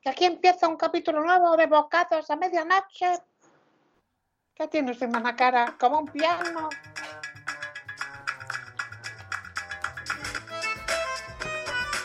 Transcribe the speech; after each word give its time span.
Que 0.00 0.08
aquí 0.08 0.24
empieza 0.24 0.68
un 0.68 0.76
capítulo 0.76 1.20
nuevo 1.22 1.56
de 1.56 1.66
bocados 1.66 2.30
a 2.30 2.36
medianoche. 2.36 3.18
¿Qué 4.54 4.66
tiene 4.68 4.92
usted, 4.92 5.08
mala 5.08 5.36
cara? 5.36 5.76
Como 5.78 5.98
un 5.98 6.06
piano. 6.06 6.68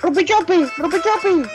¡Rupi 0.02 0.26
Chopi! 0.26 0.66
¡Rupi 0.78 0.98
Chopi! 1.02 1.50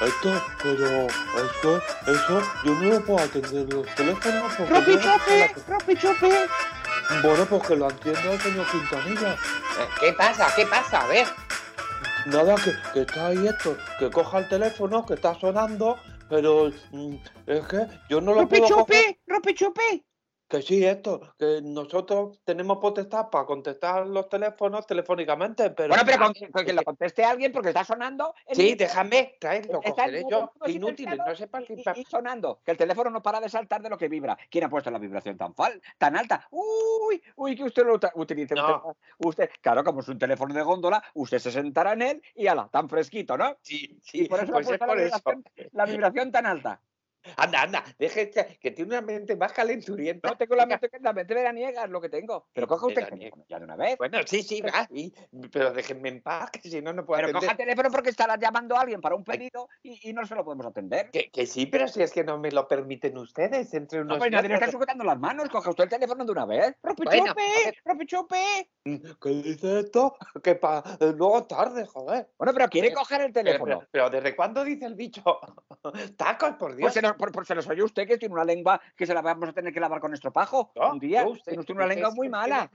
Esto, 0.00 0.42
pero 0.62 1.06
esto, 1.06 1.82
eso, 2.06 2.42
yo 2.64 2.74
no 2.74 2.88
lo 2.88 3.04
puedo 3.04 3.18
atender 3.18 3.72
los 3.72 3.94
teléfonos 3.96 4.54
porque... 4.54 4.72
¡Rupi 4.72 4.98
Chopi! 5.02 5.60
¡Rupi 5.68 5.96
Chopi! 5.96 6.30
Bueno, 7.22 7.44
pues 7.46 7.66
que 7.66 7.76
lo 7.76 7.88
atienda 7.88 8.32
el 8.32 8.40
señor 8.40 8.66
Quintanilla. 8.70 9.32
Eh, 9.32 9.88
¿Qué 9.98 10.12
pasa? 10.12 10.46
¿Qué 10.54 10.66
pasa? 10.66 11.00
A 11.00 11.06
ver. 11.08 11.26
Nada, 12.26 12.54
que, 12.56 12.72
que 12.92 13.00
está 13.00 13.28
ahí 13.28 13.46
esto, 13.46 13.76
que 13.98 14.10
coja 14.10 14.38
el 14.38 14.48
teléfono, 14.48 15.04
que 15.06 15.14
está 15.14 15.34
sonando, 15.38 15.96
pero 16.28 16.70
mm, 16.92 17.14
es 17.46 17.66
que 17.66 17.86
yo 18.08 18.20
no 18.20 18.34
lo 18.34 18.42
¡Rupi 18.42 18.60
puedo 18.60 18.84
coger. 18.84 19.18
¡Rupi 19.26 19.54
Chopi! 19.54 20.04
Que 20.50 20.62
sí, 20.62 20.84
esto, 20.84 21.20
que 21.38 21.60
nosotros 21.62 22.40
tenemos 22.44 22.78
potestad 22.78 23.30
para 23.30 23.46
contestar 23.46 24.04
los 24.08 24.28
teléfonos 24.28 24.84
telefónicamente, 24.84 25.70
pero... 25.70 25.90
Bueno, 25.90 26.02
pero 26.04 26.18
con, 26.24 26.34
con 26.50 26.64
que 26.66 26.72
lo 26.72 26.82
conteste 26.82 27.22
alguien 27.22 27.52
porque 27.52 27.68
está 27.68 27.84
sonando. 27.84 28.34
el 28.46 28.56
Sí, 28.56 28.62
micro. 28.64 28.78
déjame 28.88 29.36
traerlo, 29.38 29.80
cogeré 29.80 30.18
el 30.22 30.26
yo. 30.28 30.50
inútil, 30.66 31.08
no 31.24 31.34
sé 31.36 31.46
para 31.46 31.64
qué. 31.64 31.74
y, 31.74 32.00
y 32.00 32.04
sonando, 32.04 32.60
que 32.64 32.72
el 32.72 32.76
teléfono 32.76 33.10
no 33.10 33.22
para 33.22 33.38
de 33.38 33.48
saltar 33.48 33.80
de 33.80 33.90
lo 33.90 33.96
que 33.96 34.08
vibra. 34.08 34.36
¿Quién 34.50 34.64
ha 34.64 34.68
puesto 34.68 34.90
la 34.90 34.98
vibración 34.98 35.36
tan 35.36 35.54
fal, 35.54 35.80
tan 35.98 36.16
alta? 36.16 36.48
Uy, 36.50 37.22
uy, 37.36 37.54
que 37.54 37.62
usted 37.62 37.84
lo 37.86 38.00
utilice. 38.16 38.56
No. 38.56 38.82
Usted, 39.18 39.18
usted- 39.18 39.50
claro, 39.60 39.84
como 39.84 40.00
es 40.00 40.08
un 40.08 40.18
teléfono 40.18 40.52
de 40.52 40.62
góndola, 40.62 41.00
usted 41.14 41.38
se 41.38 41.52
sentará 41.52 41.92
en 41.92 42.02
él 42.02 42.22
y 42.34 42.48
ala, 42.48 42.68
tan 42.72 42.88
fresquito, 42.88 43.38
¿no? 43.38 43.56
Sí, 43.62 44.00
Y 44.12 44.22
sí, 44.22 44.24
por 44.24 44.40
eso 44.42 44.52
pues 44.52 44.68
es 44.68 44.78
por 44.80 44.96
la, 44.96 45.04
eso. 45.04 45.20
la 45.70 45.84
vibración 45.84 46.32
tan 46.32 46.46
alta. 46.46 46.80
Anda, 47.36 47.62
anda, 47.62 47.84
deje 47.98 48.30
que 48.60 48.70
tiene 48.70 48.90
una 48.92 49.00
mente 49.02 49.36
más 49.36 49.52
calenturienta. 49.52 50.28
No 50.30 50.36
tengo 50.36 50.54
la 50.54 50.66
mente, 50.66 50.90
la 51.00 51.12
mente 51.12 51.34
veraniega, 51.34 51.84
es 51.84 51.90
lo 51.90 52.00
que 52.00 52.08
tengo. 52.08 52.46
Pero 52.52 52.66
coja 52.66 52.86
usted 52.86 53.08
teléfono 53.08 53.44
ya 53.48 53.58
de 53.58 53.64
una 53.64 53.76
vez. 53.76 53.98
Bueno, 53.98 54.18
sí, 54.26 54.42
sí, 54.42 54.60
va, 54.62 54.86
y- 54.90 55.12
pero 55.52 55.72
déjenme 55.72 56.08
en 56.08 56.22
paz, 56.22 56.50
que 56.50 56.60
si 56.68 56.80
no, 56.80 56.92
no 56.92 57.04
puedo 57.04 57.20
Pero 57.20 57.32
coja 57.32 57.44
el 57.46 57.50
atender. 57.50 57.66
teléfono 57.74 57.92
porque 57.92 58.10
estará 58.10 58.36
llamando 58.38 58.76
a 58.76 58.80
alguien 58.82 59.00
para 59.00 59.14
un 59.14 59.24
pedido 59.24 59.68
y, 59.82 60.08
y 60.08 60.12
no 60.12 60.26
se 60.26 60.34
lo 60.34 60.44
podemos 60.44 60.66
atender. 60.66 61.10
Que, 61.10 61.30
que 61.30 61.46
sí, 61.46 61.66
pero 61.66 61.88
si 61.88 62.02
es 62.02 62.12
que 62.12 62.24
no 62.24 62.38
me 62.38 62.50
lo 62.50 62.66
permiten 62.66 63.16
ustedes 63.18 63.72
entre 63.74 63.98
No, 63.98 64.04
unos 64.06 64.18
pues 64.18 64.30
nadie 64.30 64.48
le 64.48 64.54
está 64.54 64.70
sujetando 64.70 65.04
las 65.04 65.18
manos. 65.18 65.48
Coja 65.50 65.70
usted 65.70 65.84
el 65.84 65.90
teléfono 65.90 66.24
de 66.24 66.32
una 66.32 66.46
vez. 66.46 66.74
¡Ropi 66.82 67.04
Bueno, 67.04 67.34
chupe! 68.06 68.70
¿Qué 68.84 69.28
dice 69.28 69.80
esto? 69.80 70.16
Que 70.42 70.54
para 70.54 70.82
luego 71.00 71.44
tarde, 71.44 71.86
joder. 71.86 72.28
Bueno, 72.38 72.52
pero 72.54 72.68
quiere 72.68 72.88
Pero- 72.88 73.00
coger 73.00 73.20
el 73.22 73.32
teléfono. 73.32 73.78
pero- 73.80 73.88
pero 73.90 74.10
¿desde 74.10 74.34
cuándo 74.34 74.64
dice 74.64 74.86
el 74.86 74.94
bicho? 74.94 75.22
Tacos, 76.16 76.54
por 76.56 76.74
Dios. 76.74 76.92
Pues 76.92 77.02
nos, 77.02 77.09
por, 77.16 77.32
por- 77.32 77.46
se 77.46 77.54
nos 77.54 77.66
oye 77.68 77.82
usted 77.82 78.06
que 78.06 78.18
tiene 78.18 78.34
una 78.34 78.44
lengua 78.44 78.80
que 78.96 79.06
se 79.06 79.14
la 79.14 79.22
vamos 79.22 79.48
a 79.48 79.52
tener 79.52 79.72
que 79.72 79.80
lavar 79.80 80.00
con 80.00 80.12
estropajo 80.14 80.72
No, 80.74 80.92
un 80.92 80.98
día. 80.98 81.22
no, 81.24 81.30
usted- 81.30 81.44
tiene 81.52 81.60
usted 81.60 81.74
una 81.74 81.84
usted 81.84 81.94
lengua 81.96 82.10
muy 82.14 82.28
mala. 82.28 82.70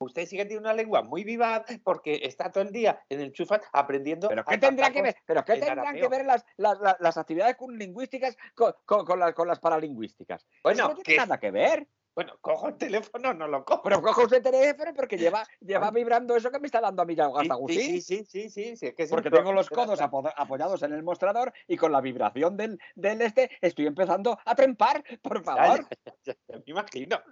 Usted 0.00 0.26
sí 0.26 0.36
que 0.36 0.44
tiene 0.44 0.60
una 0.60 0.72
lengua 0.74 1.02
muy 1.02 1.24
viva 1.24 1.64
porque 1.82 2.20
está 2.22 2.52
todo 2.52 2.62
el 2.62 2.70
día 2.70 3.02
en 3.08 3.20
el 3.20 3.32
chufas 3.32 3.60
aprendiendo. 3.72 4.28
¿Pero 4.28 4.44
qué 4.44 4.56
tendrá 4.56 4.90
que 4.92 5.02
ver? 5.02 5.16
¿Pero 5.26 5.44
qué 5.44 5.54
en 5.54 5.60
tendrán 5.60 5.96
que 5.96 6.06
ver 6.08 6.24
las, 6.24 6.46
las, 6.56 6.78
las- 6.78 7.00
las 7.00 7.18
actividades 7.18 7.56
lingüísticas 7.68 8.36
con, 8.54 8.74
con- 8.84 9.04
con 9.04 9.18
las- 9.18 9.34
con 9.34 9.48
las 9.48 9.58
paralingüísticas? 9.58 10.42
Eso 10.42 10.60
Bueno, 10.62 10.88
no 10.90 10.94
tiene 10.94 11.02
que- 11.02 11.16
nada 11.16 11.40
que 11.40 11.50
ver. 11.50 11.88
Bueno, 12.18 12.36
cojo 12.40 12.66
el 12.66 12.76
teléfono, 12.76 13.32
no 13.32 13.46
lo 13.46 13.64
cojo. 13.64 13.82
Pero 13.84 14.00
usted 14.00 14.38
el 14.38 14.42
teléfono 14.42 14.92
porque 14.92 15.16
lleva, 15.40 15.44
lleva 15.60 15.92
vibrando 15.92 16.34
eso 16.34 16.50
que 16.50 16.58
me 16.58 16.66
está 16.66 16.80
dando 16.80 17.02
a 17.02 17.04
mí 17.04 17.14
ya 17.14 17.30
Sí, 17.68 18.00
sí, 18.00 18.00
sí, 18.00 18.24
sí, 18.24 18.50
sí, 18.50 18.76
sí, 18.76 18.86
es 18.88 18.94
que 18.94 19.06
Porque 19.06 19.30
tengo 19.30 19.52
los 19.52 19.70
codos 19.70 20.00
apo- 20.00 20.32
apoyados 20.36 20.82
en 20.82 20.94
el 20.94 21.04
mostrador 21.04 21.52
y 21.68 21.76
con 21.76 21.92
la 21.92 22.00
vibración 22.00 22.56
del, 22.56 22.80
del 22.96 23.22
este 23.22 23.52
estoy 23.60 23.86
empezando 23.86 24.36
a 24.44 24.54
trempar, 24.56 25.04
por 25.22 25.44
favor. 25.44 25.86
ya, 26.04 26.14
ya, 26.24 26.36
ya, 26.48 26.56
me 26.56 26.62
imagino. 26.66 27.22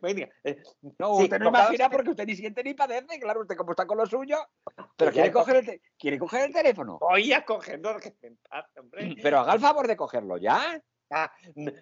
Venga, 0.00 0.28
eh, 0.44 0.62
No, 1.00 1.16
sí, 1.16 1.24
usted 1.24 1.40
no 1.40 1.48
imagina 1.48 1.90
porque 1.90 2.10
usted 2.10 2.26
ni 2.26 2.36
siente 2.36 2.62
ni 2.62 2.74
padece, 2.74 3.18
claro, 3.18 3.40
usted 3.40 3.56
como 3.56 3.72
está 3.72 3.84
con 3.84 3.98
lo 3.98 4.06
suyo. 4.06 4.38
Pero 4.96 5.10
quiere 5.10 5.32
coger, 5.32 5.56
el 5.56 5.82
quiere 5.98 6.18
coger 6.20 6.44
el 6.44 6.52
teléfono. 6.54 6.98
Voy 7.00 7.32
a 7.32 7.44
cogerlo, 7.44 7.98
que 7.98 8.14
hombre. 8.78 9.16
Pero 9.20 9.40
haga 9.40 9.54
el 9.54 9.60
favor 9.60 9.88
de 9.88 9.96
cogerlo 9.96 10.36
ya. 10.36 10.80
Ah, 11.10 11.32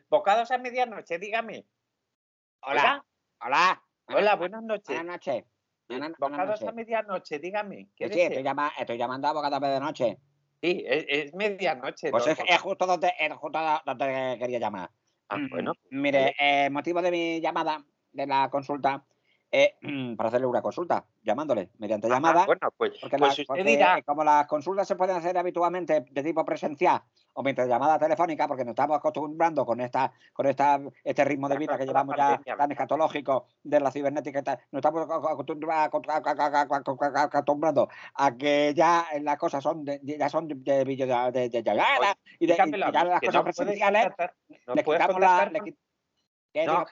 bocados 0.09 0.51
a 0.51 0.57
medianoche, 0.57 1.19
dígame. 1.19 1.67
Hola. 2.67 3.05
Hola. 3.41 3.83
Hola, 4.07 4.37
buenas 4.37 4.63
noches. 4.63 4.87
Buenas 4.87 5.05
noches. 5.05 5.45
Buenas, 5.89 6.13
buenas 6.19 6.39
Bocados 6.41 6.63
a 6.63 6.73
medianoche, 6.73 7.39
dígame. 7.39 7.89
¿Qué 7.95 8.09
sí, 8.09 8.21
estoy, 8.21 8.43
llama- 8.43 8.73
estoy 8.79 8.97
llamando 8.97 9.29
a 9.29 9.33
Bocata 9.33 9.61
de 9.61 9.81
noche. 9.81 10.19
Sí, 10.63 10.83
es, 10.87 11.05
es 11.09 11.35
medianoche. 11.35 12.11
Pues 12.11 12.27
es, 12.27 12.39
justo 12.61 12.87
donde, 12.87 13.13
es 13.19 13.33
justo 13.35 13.59
donde 13.85 14.37
quería 14.39 14.59
llamar. 14.59 14.91
Ah, 15.29 15.37
Mm, 15.37 15.51
bueno. 15.51 15.73
Mire, 15.91 16.35
eh, 16.39 16.71
motivo 16.71 17.03
de 17.03 17.11
mi 17.11 17.41
llamada, 17.41 17.85
de 18.13 18.27
la 18.27 18.49
consulta, 18.51 19.05
eh, 19.57 19.77
para 20.17 20.29
hacerle 20.31 20.49
una 20.49 20.61
consulta, 20.61 21.05
llamándole 21.23 21.71
mediante 21.79 22.09
Ajá, 22.09 22.17
llamada. 22.17 22.45
Bueno, 22.45 22.69
pues, 22.77 22.99
Porque, 23.01 23.17
pues 23.19 23.31
usted 23.39 23.45
porque, 23.47 23.63
dirá. 23.63 24.03
como 24.03 24.25
las 24.25 24.47
consultas 24.49 24.89
se 24.89 24.97
pueden 24.97 25.17
hacer 25.17 25.39
habitualmente 25.39 26.05
de 26.11 26.23
tipo 26.25 26.45
presencial 26.45 27.01
o 27.35 27.43
mediante 27.43 27.67
llamada 27.71 27.97
telefónica, 27.99 28.49
porque 28.49 28.65
nos 28.65 28.73
estamos 28.73 28.97
acostumbrando 28.97 29.65
con 29.65 29.81
esta, 29.81 30.13
con 30.33 30.47
esta, 30.47 30.81
este 31.05 31.25
ritmo 31.25 31.49
de 31.49 31.59
vida 31.59 31.79
que 31.79 31.85
la 31.85 31.87
llevamos 31.87 32.17
ya 32.17 32.57
tan 32.57 32.73
escatológico 32.73 33.47
de 33.63 33.79
la 33.81 33.93
cibernética, 33.93 34.41
y 34.41 34.43
tal, 34.43 34.59
nos 34.73 34.81
estamos 34.81 35.03
aco- 35.03 35.29
acostumbra- 35.29 35.85
aco- 35.85 36.03
aco- 36.09 36.31
aco- 36.31 36.75
aco- 36.75 36.75
aco- 36.97 37.17
acostumbrando 37.17 37.89
a 38.15 38.37
que 38.37 38.73
ya 38.75 39.07
las 39.21 39.37
cosas 39.39 39.63
son 39.63 39.85
de, 39.85 40.01
ya 40.03 40.29
son 40.29 40.49
de, 40.49 40.55
de 40.57 40.85
de, 41.33 41.49
de 41.49 41.63
llamada 41.63 42.17
y 42.41 42.47
de 42.47 42.55
y 42.55 42.57
a 42.83 42.91
ya 42.93 43.05
las 43.05 43.21
cosas 43.21 43.43
presenciales 43.45 44.09
le 44.75 44.85
quitamos 44.85 45.21
la... 45.21 45.47
le 45.47 45.59
con- 45.61 45.69
qui- 45.69 45.77
¿Qué 46.53 46.67
No? 46.67 46.85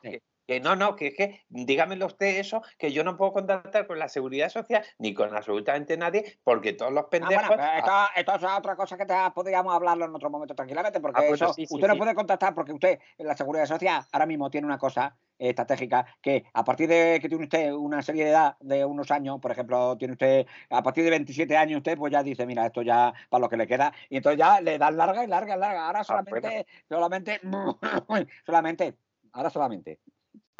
Que, 0.47 0.61
no, 0.61 0.77
no, 0.77 0.97
que 0.97 1.09
es 1.09 1.15
que 1.17 1.41
dígamelo 1.49 2.07
usted 2.07 2.39
eso, 2.39 2.63
que 2.79 2.93
yo 2.93 3.05
no 3.05 3.17
puedo 3.17 3.33
contactar 3.33 3.87
con 3.87 3.99
la 3.99 4.09
seguridad 4.09 4.49
social 4.49 4.85
ni 4.99 5.15
con 5.15 5.35
absolutamente 5.35 5.97
nadie, 5.97 6.39
porque 6.45 6.73
todos 6.73 6.93
los 6.93 7.05
Ah, 7.05 7.09
pendejos. 7.11 7.49
bueno, 7.49 7.49
pero 7.57 7.79
esto, 7.79 7.93
esto 8.17 8.35
es 8.35 8.59
otra 8.59 8.77
cosa 8.77 8.97
que 8.97 9.07
te, 9.07 9.15
podríamos 9.35 9.75
hablarlo 9.75 10.05
en 10.07 10.15
otro 10.15 10.31
momento 10.31 10.55
tranquilamente, 10.55 11.01
porque 11.01 11.21
Ah, 11.21 11.25
bueno, 11.29 11.35
eso, 11.35 11.53
sí, 11.55 11.67
sí, 11.67 11.75
usted 11.75 11.89
no 11.89 11.97
puede 11.97 12.15
contactar 12.15 12.55
porque 12.55 12.73
usted 12.73 12.99
en 13.19 13.27
la 13.27 13.37
seguridad 13.37 13.67
social 13.67 14.05
ahora 14.13 14.27
mismo 14.27 14.51
tiene 14.51 14.67
una 14.67 14.79
cosa 14.79 15.17
eh, 15.39 15.51
estratégica 15.51 16.05
que 16.21 16.45
a 16.53 16.65
partir 16.65 16.89
de 16.89 17.19
que 17.21 17.29
tiene 17.29 17.45
usted 17.45 17.73
una 17.73 18.03
serie 18.03 18.25
de 18.25 18.31
edad 18.31 18.57
de 18.61 18.85
unos 18.85 19.11
años, 19.11 19.39
por 19.41 19.51
ejemplo, 19.53 19.97
tiene 19.99 20.13
usted 20.13 20.47
a 20.71 20.83
partir 20.83 21.05
de 21.05 21.11
27 21.11 21.57
años 21.57 21.79
usted 21.79 21.97
pues 21.97 22.13
ya 22.13 22.23
dice, 22.23 22.47
mira, 22.47 22.67
esto 22.67 22.83
ya 22.83 23.13
para 23.29 23.43
lo 23.43 23.49
que 23.49 23.57
le 23.57 23.67
queda 23.67 23.93
y 24.09 24.17
entonces 24.17 24.39
ya 24.39 24.61
le 24.61 24.79
dan 24.79 24.97
larga 24.97 25.25
y 25.25 25.27
larga 25.29 25.57
y 25.57 25.59
larga. 25.59 25.87
Ahora 25.87 26.05
Ah, 26.09 26.23
bueno. 26.29 26.53
solamente, 26.53 26.67
solamente, 26.89 27.41
solamente, 28.47 28.97
ahora 29.33 29.51
solamente. 29.51 30.01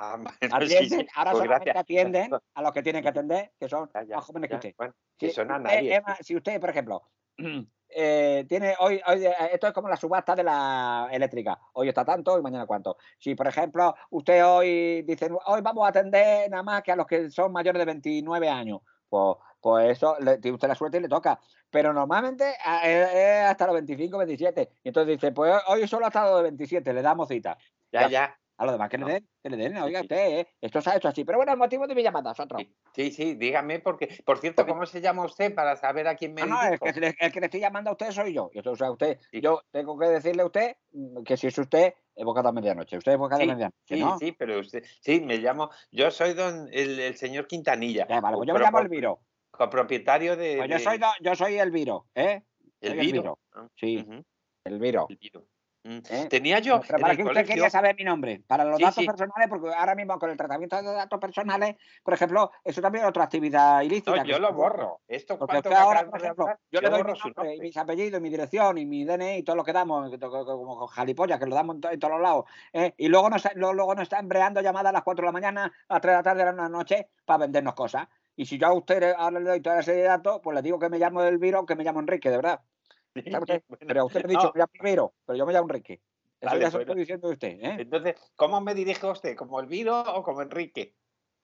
Ah, 0.05 0.17
bueno, 0.41 0.67
sí, 0.67 0.75
Atienden, 0.75 1.01
sí, 1.01 1.07
ahora 1.15 1.31
pues 1.31 1.43
solamente 1.45 1.71
gracias. 1.71 1.77
atienden 1.77 2.31
a 2.55 2.63
los 2.63 2.73
que 2.73 2.83
tienen 2.83 3.03
que 3.03 3.09
atender, 3.09 3.53
que 3.59 3.69
son 3.69 3.89
Ya, 3.95 4.03
ya, 4.03 4.17
más 4.17 4.25
jóvenes 4.25 4.51
que 4.51 4.57
usted. 4.57 4.75
bueno, 4.77 4.95
Si 5.21 5.31
son 5.31 5.51
a 5.53 5.59
usted, 5.59 5.77
nadie. 5.77 5.95
Emma, 5.95 6.17
si 6.21 6.35
usted, 6.37 6.61
por 6.61 6.71
ejemplo, 6.71 7.03
eh, 7.89 8.45
tiene 8.49 8.75
hoy, 8.81 9.01
hoy, 9.07 9.25
eh, 9.27 9.35
esto 9.53 9.69
es 9.69 9.73
como 9.73 9.89
la 9.89 9.97
subasta 9.97 10.35
de 10.35 10.43
la 10.43 11.09
eléctrica. 11.13 11.57
Hoy 11.75 11.89
está 11.89 12.05
tanto 12.05 12.37
y 12.37 12.43
mañana 12.43 12.67
cuánto. 12.67 12.97
Si, 13.19 13.37
por 13.37 13.47
ejemplo, 13.47 13.95
usted 14.11 14.45
hoy 14.45 15.03
dice, 15.03 15.31
hoy 15.47 15.61
vamos 15.61 15.85
a 15.85 15.91
atender 15.91 16.51
nada 16.51 16.65
más 16.65 16.83
que 16.83 16.91
a 16.91 16.97
los 16.97 17.07
que 17.07 17.31
son 17.31 17.53
mayores 17.53 17.79
de 17.79 17.87
29 17.87 18.49
años, 18.49 18.81
pues, 19.09 19.37
pues 19.61 19.91
eso, 19.91 20.17
le, 20.19 20.39
tiene 20.39 20.57
usted 20.57 20.67
la 20.69 20.75
suerte 20.75 20.97
y 20.99 21.01
le 21.01 21.09
toca. 21.09 21.39
Pero 21.71 21.93
normalmente 21.93 22.57
ah, 22.65 22.81
es 22.89 23.45
hasta 23.49 23.67
los 23.67 23.75
25, 23.75 24.19
27. 24.19 24.69
Y 24.83 24.89
entonces 24.89 25.15
dice, 25.15 25.31
pues 25.31 25.55
hoy 25.69 25.87
solo 25.87 26.07
hasta 26.07 26.25
los 26.25 26.39
de 26.39 26.43
27, 26.43 26.93
le 26.93 27.03
damos 27.03 27.29
cita. 27.29 27.57
Ya, 27.93 28.09
ya. 28.09 28.42
A 28.63 28.65
los 28.65 28.75
demás 28.75 28.89
que 28.91 28.97
le 28.99 29.07
den, 29.07 29.29
que 29.43 29.51
le 29.51 29.57
den, 29.57 29.77
oiga 29.79 29.99
Sí. 29.99 30.05
usted, 30.05 30.39
¿eh? 30.39 30.47
esto 30.61 30.81
se 30.81 30.91
ha 30.91 30.97
hecho 30.97 31.09
así. 31.09 31.25
Pero 31.25 31.39
bueno, 31.39 31.51
el 31.51 31.59
motivo 31.59 31.85
de 31.89 31.97
mi 31.97 32.03
llamada 32.05 32.31
es 32.31 32.39
otro. 32.39 32.59
Sí, 32.61 32.73
Sí, 32.95 33.11
sí, 33.11 33.35
dígame, 33.35 33.81
porque, 33.81 34.07
por 34.25 34.39
cierto, 34.39 34.65
¿cómo 34.65 34.87
se 34.87 35.01
llama 35.01 35.25
usted 35.25 35.53
para 35.53 35.75
saber 35.75 36.07
a 36.07 36.15
quién 36.15 36.33
me 36.35 36.43
No, 36.43 36.47
no, 36.47 36.63
el 36.63 36.79
que, 36.79 37.01
le- 37.01 37.17
el 37.19 37.33
que 37.33 37.41
le 37.41 37.47
estoy 37.47 37.59
llamando 37.59 37.91
a 37.91 37.95
usted 37.95 38.13
soy 38.13 38.35
yo. 38.35 38.51
Entonces, 38.55 38.81
o 38.81 38.85
sea, 38.85 38.93
usted, 38.93 39.19
Sí. 39.33 39.41
yo 39.41 39.63
tengo 39.73 39.99
que 39.99 40.07
decirle 40.07 40.43
a 40.43 40.47
usted 40.47 40.77
mm, 40.93 41.25
que 41.25 41.37
si 41.37 41.49
es 41.49 41.59
usted, 41.59 41.95
evocado 42.15 42.51
a 42.51 42.53
medianoche. 42.53 42.97
Usted 42.99 43.13
evocado 43.13 43.41
a 43.43 43.45
Sí, 43.47 43.51
medianoche, 43.51 43.77
Sí, 43.89 43.99
¿no? 44.01 44.19
sí, 44.21 44.31
pero 44.31 44.61
usted, 44.61 44.85
sí, 45.01 45.21
me 45.23 45.39
llamo, 45.39 45.71
yo 45.91 46.13
soy 46.13 46.35
don, 46.35 46.69
el, 46.73 47.01
el 47.01 47.17
señor 47.17 47.49
Quintanilla, 47.49 48.07
Ya, 48.07 48.21
vale, 48.21 48.37
pues 48.37 48.47
yo 48.47 48.55
me 48.55 48.61
llamo 48.61 48.79
Elviro. 48.79 49.19
copropietario 49.51 50.37
de, 50.37 50.59
Pues 50.59 50.71
yo 50.71 50.79
soy, 50.79 51.01
yo 51.21 51.35
soy 51.35 51.59
Elviro, 51.59 52.07
¿eh? 52.15 52.43
Elviro. 52.81 53.39
Elviro. 53.51 53.69
Sí, 53.75 54.07
Elviro. 54.65 55.09
Mm, 55.85 55.99
¿eh? 56.11 56.27
Tenía 56.31 56.61
yo 56.61 56.81
Pero 56.87 57.01
para 57.01 57.17
que 57.17 57.25
usted 57.25 57.45
quería 57.45 57.69
saber 57.69 57.97
mi 57.97 58.05
nombre. 58.05 58.41
Para 58.47 58.65
los 58.65 58.77
Sí, 58.77 58.85
datos 58.85 59.01
sí. 59.01 59.07
personales, 59.07 59.49
porque 59.49 59.75
ahora 59.75 59.97
mismo 59.97 60.17
con 60.19 60.31
el 60.31 60.37
tratamiento 60.37 60.77
de 60.81 60.93
datos 60.93 61.19
personales, 61.19 61.75
por 62.05 62.15
ejemplo, 62.15 62.53
eso 62.63 62.81
también 62.81 63.05
es 63.05 63.09
otra 63.09 63.25
actividad 63.25 63.83
ilícita. 63.83 64.15
no, 64.17 64.23
que 64.23 64.29
yo 64.31 64.39
lo 64.39 64.53
borro. 64.53 65.01
Esto 65.09 65.37
Porque 65.39 65.57
usted 65.57 65.71
me 65.71 65.77
ahora, 65.77 66.09
por 66.09 66.21
ejemplo, 66.21 66.47
yo 66.71 66.81
le 66.81 66.89
doy 66.89 66.99
borro 67.03 67.13
mi 67.15 67.19
su 67.19 67.29
nombre 67.29 67.45
y 67.47 67.49
nombre. 67.51 67.67
mis 67.67 67.77
apellidos, 67.77 68.19
y 68.21 68.23
mi 68.23 68.31
dirección 68.31 68.79
y 68.79 68.87
mi 68.87 69.05
DNI 69.05 69.39
y 69.39 69.43
todo 69.43 69.57
lo 69.57 69.65
que 69.65 69.73
damos, 69.73 70.09
que 70.09 70.19
como 70.21 70.79
con 70.79 70.87
jalipollas, 70.87 71.41
que 71.41 71.47
lo 71.47 71.55
damos 71.57 71.75
en, 71.77 71.81
to- 71.81 71.91
en 71.91 71.99
todos 71.99 72.13
los 72.13 72.23
lados. 72.23 72.45
¿eh? 72.73 72.95
Y 72.97 73.09
luego 73.09 73.29
nos, 73.29 73.43
lo- 73.57 73.73
luego 73.73 73.95
nos 73.97 74.05
está 74.05 74.21
embreando 74.21 74.61
llamadas 74.61 74.91
a 74.91 74.93
las 74.93 75.03
4 75.03 75.23
de 75.25 75.29
la 75.29 75.33
mañana, 75.33 75.73
a 75.89 75.95
las 75.95 76.01
3 76.01 76.13
de 76.13 76.17
la 76.17 76.23
tarde, 76.23 76.43
a 76.43 76.53
la 76.53 76.69
noche, 76.69 77.09
para 77.25 77.39
vendernos 77.39 77.75
cosas. 77.75 78.07
Y 78.37 78.47
si 78.47 78.57
yo 78.57 78.69
a 78.69 78.73
usted 78.73 79.15
ahora 79.19 79.41
le 79.41 79.51
doy 79.51 79.61
toda 79.61 79.77
esa 79.77 79.87
serie 79.87 80.03
de 80.03 80.09
datos, 80.09 80.41
pues 80.43 80.55
le 80.55 80.63
digo 80.63 80.79
que 80.79 80.89
me 80.89 80.99
llamo 80.99 81.23
Elviro, 81.23 81.67
que 81.67 81.75
me 81.75 81.83
llamo 81.85 81.99
Enrique, 82.01 82.31
de 82.31 82.37
verdad. 82.37 82.61
¿Sabe 83.15 83.39
usted? 83.41 83.63
Bueno, 83.69 83.87
Pero 83.87 84.01
a 84.01 84.05
usted 84.05 84.21
le 84.23 84.27
he 84.27 84.37
dicho, 84.37 84.47
no, 84.47 84.53
me 84.55 84.59
llamo 84.61 84.73
primero, 84.73 85.15
pero 85.27 85.37
yo 85.39 85.47
me 85.47 85.53
llamo 85.53 85.69
Enrique. 85.69 86.01
Eso 86.41 86.51
Vale, 86.51 86.61
ya 86.63 86.71
se 86.71 86.77
bueno. 86.79 86.93
estoy 86.93 87.01
diciendo 87.01 87.29
usted, 87.31 87.49
¿eh? 87.49 87.77
Entonces, 87.79 88.15
¿cómo 88.37 88.61
me 88.61 88.75
dirige 88.75 89.07
usted? 89.07 89.37
¿Como 89.37 89.61
Elviro 89.61 90.01
o 90.01 90.23
como 90.23 90.43
Enrique? 90.43 90.97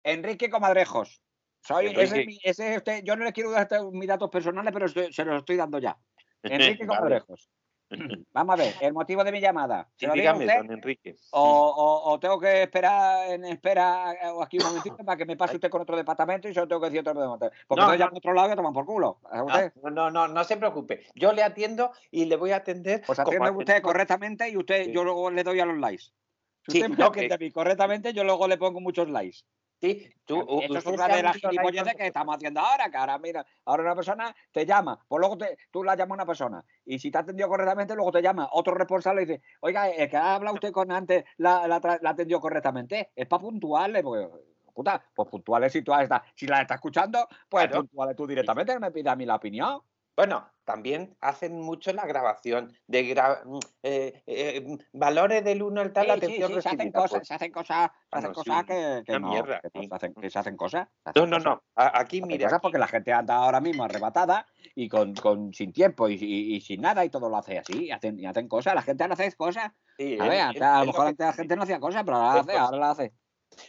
Enrique 0.04 0.50
Comadrejos. 0.50 1.22
Soy, 1.62 1.88
Enrique. 1.88 2.04
ese, 2.04 2.20
es 2.22 2.26
mi- 2.26 2.40
ese 2.44 2.72
es 2.72 2.78
usted, 2.78 3.04
yo 3.04 3.16
no 3.16 3.26
le 3.26 3.34
quiero 3.34 3.52
dar 3.52 3.68
mis 3.92 4.08
datos 4.08 4.30
personales, 4.30 4.74
pero 4.74 4.86
estoy- 4.88 5.14
se 5.14 5.26
los 5.26 5.38
estoy 5.38 5.56
dando 5.58 5.78
ya. 5.80 5.98
Enrique. 6.44 6.88
Comadrejos. 6.88 7.50
Vamos 8.34 8.54
a 8.54 8.64
ver, 8.64 8.74
el 8.82 8.94
motivo 8.94 9.24
de 9.24 9.32
mi 9.32 9.40
llamada. 9.40 9.88
¿Se 9.96 10.06
Sí, 10.08 10.12
dígame, 10.14 10.46
usted? 10.46 10.58
don 10.58 10.72
Enrique. 10.72 11.16
O, 11.32 11.42
o- 11.42 12.12
o 12.12 12.20
tengo 12.20 12.40
que 12.40 12.64
esperar 12.64 13.32
en 13.32 13.46
espera 13.46 14.14
o 14.34 14.44
aquí 14.44 14.58
un 14.60 14.66
momentito 14.66 14.98
para 14.98 15.18
que 15.18 15.26
me 15.26 15.38
pase 15.38 15.56
usted 15.56 15.70
con 15.70 15.82
otro 15.82 15.96
departamento 15.96 16.50
y 16.50 16.54
yo 16.54 16.68
tengo 16.68 16.82
que 16.82 16.88
decir 16.88 17.00
otro 17.00 17.14
departamento. 17.14 17.56
Porque 17.68 17.82
No, 17.82 17.88
no, 17.88 17.94
no. 17.94 18.00
llamo 18.00 18.16
a 18.16 18.18
otro 18.18 18.34
lado 18.34 18.52
y 18.52 18.56
tomar 18.56 18.74
por 18.74 18.86
culo. 18.86 19.20
¿Sabe 19.24 19.38
Ah, 19.40 19.44
usted? 19.46 19.74
No, 19.84 19.90
no, 19.90 20.12
no, 20.12 20.28
no 20.28 20.44
se 20.44 20.58
preocupe. 20.58 21.06
Yo 21.16 21.32
le 21.32 21.44
atiendo 21.44 21.92
y 22.12 22.26
le 22.26 22.36
voy 22.36 22.52
a 22.52 22.58
atender. 22.58 23.04
Pues 23.06 23.20
atiende 23.20 23.52
usted 23.52 23.82
correctamente 23.82 24.50
y 24.50 24.58
usted, 24.58 24.86
Sí. 24.86 24.92
yo 24.92 25.04
luego 25.04 25.32
le 25.32 25.44
doy 25.44 25.60
a 25.60 25.66
los 25.66 25.78
likes. 25.78 26.04
Si 26.68 26.74
Sí, 26.74 26.78
usted 26.80 26.90
me 26.90 26.96
no, 26.98 27.06
atiende 27.06 27.30
que- 27.30 27.34
a 27.36 27.38
mí 27.38 27.52
correctamente, 27.52 28.14
yo 28.14 28.24
luego 28.26 28.48
le 28.48 28.58
pongo 28.58 28.82
muchos 28.82 29.10
likes. 29.10 29.40
Sí, 29.80 30.10
tú, 30.26 30.60
Eso 30.62 30.80
es 30.80 30.86
una 30.88 31.08
de 31.08 31.22
las 31.22 31.38
gilipolleces 31.38 31.94
que 31.96 32.08
estamos 32.08 32.36
haciendo 32.36 32.60
ahora, 32.62 32.90
que 32.90 32.98
ahora 32.98 33.20
mira, 33.20 33.46
ahora 33.66 33.84
una 33.84 33.96
persona 33.96 34.36
te 34.52 34.66
llama, 34.66 35.00
pues 35.08 35.20
luego 35.20 35.38
te, 35.38 35.56
tú 35.72 35.84
la 35.84 35.96
llamas 35.96 36.12
a 36.12 36.14
una 36.16 36.26
persona, 36.26 36.66
y 36.84 36.98
si 36.98 37.12
te 37.12 37.18
ha 37.20 37.22
atendido 37.22 37.48
correctamente, 37.48 37.94
luego 37.96 38.12
te 38.12 38.24
llama 38.24 38.50
otro 38.54 38.74
responsable 38.74 39.22
y 39.22 39.26
dice, 39.26 39.42
oiga, 39.62 39.88
el 39.90 40.10
que 40.10 40.18
ha 40.18 40.34
hablado 40.34 40.56
usted 40.56 40.72
con 40.72 40.92
antes 40.92 41.26
la, 41.38 41.68
la, 41.68 41.80
la 42.02 42.10
atendió 42.10 42.40
correctamente, 42.40 43.12
es 43.16 43.28
para 43.28 43.42
puntuarle, 43.42 44.02
porque, 44.02 44.28
puta, 44.74 45.04
pues 45.14 45.30
puntuales 45.30 45.72
si 45.72 45.84
tú 45.84 45.94
estás, 45.94 46.24
si 46.34 46.48
la 46.48 46.62
estás 46.62 46.76
escuchando, 46.78 47.28
pues 47.48 47.68
Claro. 47.68 47.84
puntuales 47.84 48.16
tú 48.16 48.26
directamente, 48.26 48.74
no 48.74 48.80
me 48.80 48.92
pida 48.92 49.12
a 49.12 49.16
mí 49.16 49.26
la 49.28 49.36
opinión. 49.36 49.82
Bueno, 50.18 50.50
también 50.66 51.16
hacen 51.22 51.62
mucho 51.62 51.94
la 51.94 52.08
grabación 52.08 52.74
de 52.88 53.16
gra- 53.16 53.44
mm, 53.46 53.60
eh, 53.84 54.24
eh, 54.26 54.62
mm, 54.66 54.98
valores 55.00 55.44
del 55.46 55.62
1 55.62 55.80
al 55.80 55.94
tal 55.94 56.06
Sí, 56.06 56.08
la 56.08 56.14
sí, 56.16 56.18
atención 56.26 56.48
sí, 56.50 56.54
se 56.54 56.60
hacen 56.60 56.78
recibida, 56.80 57.00
cosas, 57.00 57.18
pues. 57.20 57.28
se 57.28 57.34
hacen 57.36 57.52
cosas, 57.52 57.92
se 58.12 58.18
hacen 58.18 58.34
cosas 58.34 58.66
que, 58.66 59.20
no, 59.20 59.28
mierda, 59.30 59.62
que, 59.62 59.70
no 59.76 59.84
se 59.88 59.96
hacen, 59.96 60.14
que 60.16 60.30
se 60.32 60.40
hacen 60.40 60.58
cosas. 60.58 60.88
se 60.88 61.12
No, 61.16 61.22
hacen 61.22 61.30
no, 61.30 61.38
cosas. 61.38 61.54
no. 61.54 61.64
Aquí, 61.76 62.20
cosas 62.22 62.54
aquí- 62.54 62.62
porque 62.64 62.78
la 62.80 62.88
gente 62.88 63.14
anda 63.14 63.36
ahora 63.36 63.62
mismo 63.62 63.84
arrebatada 63.84 64.48
y 64.74 64.90
con, 64.90 65.14
con 65.14 65.54
sin 65.54 65.72
tiempo 65.72 66.10
y, 66.10 66.16
y- 66.16 66.56
y 66.56 66.62
sin 66.62 66.82
nada 66.82 67.06
y 67.06 67.10
todo 67.10 67.30
lo 67.30 67.38
hace 67.38 67.60
así, 67.60 67.86
y 67.86 67.92
hacen, 67.92 68.20
y 68.20 68.26
hacen 68.26 68.48
cosas, 68.48 68.74
la 68.74 68.82
gente 68.82 69.04
ahora 69.04 69.14
hace 69.14 69.32
cosas. 69.34 69.66
A 69.66 69.72
ver, 70.28 70.34
es- 70.34 70.46
a 70.46 70.50
es 70.52 70.60
lo 70.60 70.80
lo 70.80 70.86
mejor 70.88 71.08
antes 71.10 71.28
la 71.28 71.34
gente 71.34 71.56
no 71.56 71.62
hacía 71.62 71.80
cosas, 71.80 72.04
pero 72.04 72.18
ahora 72.18 72.40
hace, 72.42 72.58
ahora 72.58 72.78
la 72.78 72.90
hace. 72.90 73.14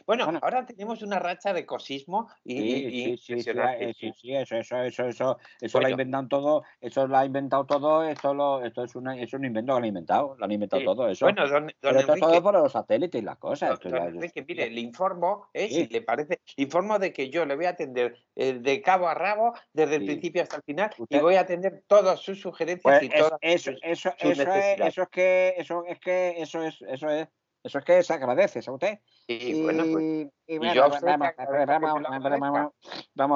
Bueno, 0.07 0.25
Bueno. 0.25 0.41
ahora 0.43 0.65
tenemos 0.67 1.03
una 1.03 1.19
racha 1.19 1.53
de 1.53 1.65
cosismo 1.67 2.29
y, 2.45 2.53
Sí, 2.53 2.59
y- 2.63 2.75
y 2.75 2.91
sí, 2.91 2.91
sí, 2.91 3.17
sí, 3.19 3.33
impresionante. 3.33 3.91
eh, 3.91 3.95
sí, 3.99 4.13
sí, 4.15 4.35
eso, 4.35 4.57
eso, 4.57 4.83
eso, 4.83 5.07
eso, 5.07 5.39
eso 5.61 5.79
lo 5.81 5.87
ha 5.87 5.89
Bueno. 5.91 6.03
inventado 6.03 6.29
todo, 6.29 6.63
eso 6.81 7.07
lo 7.07 7.17
ha 7.17 7.25
inventado 7.25 7.65
todo, 7.67 8.05
esto 8.05 8.35
lo, 8.35 8.65
esto 8.65 8.85
es 8.85 8.95
una, 8.97 9.19
es 9.21 9.33
un 9.33 9.45
invento 9.45 9.67
que 9.69 9.73
lo 9.73 9.77
han 9.79 9.85
inventado, 9.85 10.37
lo 10.39 10.45
han 10.45 10.53
inventado 10.53 10.81
Sí. 10.81 10.87
todo 10.87 11.09
eso. 11.09 11.27
Bueno, 11.27 11.49
don, 11.49 11.67
don 11.67 11.73
pero 11.81 11.91
esto 12.01 12.13
es 12.13 12.19
Enrique, 12.19 12.27
todo 12.27 12.43
por 12.43 12.55
los 12.55 12.73
satélites 12.73 13.23
y 13.23 13.25
las 13.25 13.39
cosas. 13.39 13.69
don- 13.71 13.75
esto 13.77 13.89
don 13.91 13.99
ya- 13.99 14.05
Enrique, 14.09 14.45
mire, 14.47 14.71
le 14.71 14.81
informo, 14.81 15.49
eh, 15.53 15.69
si 15.69 15.87
le 15.89 16.03
parece, 16.03 16.41
le 16.57 16.65
informo 16.65 16.99
de 16.99 17.13
que 17.13 17.31
yo 17.31 17.45
le 17.47 17.57
voy 17.57 17.67
a 17.67 17.71
atender 17.71 18.17
eh, 18.37 18.55
de 18.55 18.83
cabo 18.83 19.09
a 19.09 19.15
rabo, 19.15 19.53
desde 19.73 19.97
el 19.97 20.05
principio 20.05 20.43
hasta 20.43 20.57
el 20.57 20.63
final, 20.63 20.91
y 20.99 21.03
Usted- 21.03 21.21
voy 21.23 21.35
a 21.35 21.41
atender 21.41 21.83
todas 21.87 22.21
sus 22.21 22.41
sugerencias 22.41 22.99
Pues 22.99 23.03
y 23.03 23.07
es- 23.07 23.19
todas 23.19 23.39
eso, 23.43 23.73
sus- 23.73 23.81
eso, 23.83 24.11
sus 24.19 24.31
eso 24.31 24.43
es, 24.53 24.81
eso 24.81 25.03
es 25.03 25.09
que, 25.09 25.55
eso 25.57 25.85
es 25.87 25.99
que, 26.01 26.35
eso 26.39 26.63
es, 26.63 26.83
eso 26.83 27.09
es, 27.11 27.29
eso 27.69 27.79
es 27.79 27.85
que 27.85 28.03
se 28.03 28.13
agradece, 28.15 28.61
¿sabe 28.63 28.75
usted? 28.75 28.99
Y, 29.27 29.63
bueno, 29.63 29.85
pues, 29.93 30.05
Y- 30.05 30.55
y 30.55 30.59
bueno, 30.59 30.75
yo 30.75 30.85
a 30.85 30.89
vamos, 30.89 30.99
que 31.01 31.05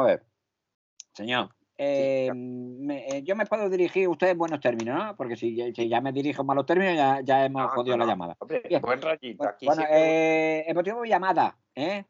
a 0.02 0.04
ver. 0.04 0.24
Señor, 1.14 1.50
eh, 1.76 2.30
me- 2.34 3.06
eh, 3.08 3.22
yo 3.22 3.36
me 3.36 3.46
puedo 3.46 3.68
dirigir 3.68 4.06
a 4.06 4.10
usted 4.10 4.28
en 4.28 4.38
buenos 4.38 4.60
términos, 4.60 4.96
¿no? 4.96 5.16
Porque 5.16 5.36
si, 5.36 5.54
ya- 5.54 5.72
si 5.74 5.88
ya 5.88 6.00
me 6.00 6.12
dirijo 6.12 6.42
en 6.42 6.46
malos 6.46 6.66
términos, 6.66 6.94
ya, 6.96 7.20
ya 7.22 7.44
hemos 7.44 7.62
no, 7.62 7.68
jodido 7.68 7.96
no, 7.96 8.04
la 8.04 8.12
llamada. 8.12 8.36
hombre, 8.38 8.62
buen. 8.80 9.00
Bueno, 9.00 9.52
Aquí 9.54 9.66
bueno, 9.66 9.82
siempre- 9.82 10.58
eh, 10.60 10.64
el 10.68 10.74
motivo 10.74 11.02
de 11.02 11.08
llamada, 11.08 11.58
¿eh? 11.74 12.04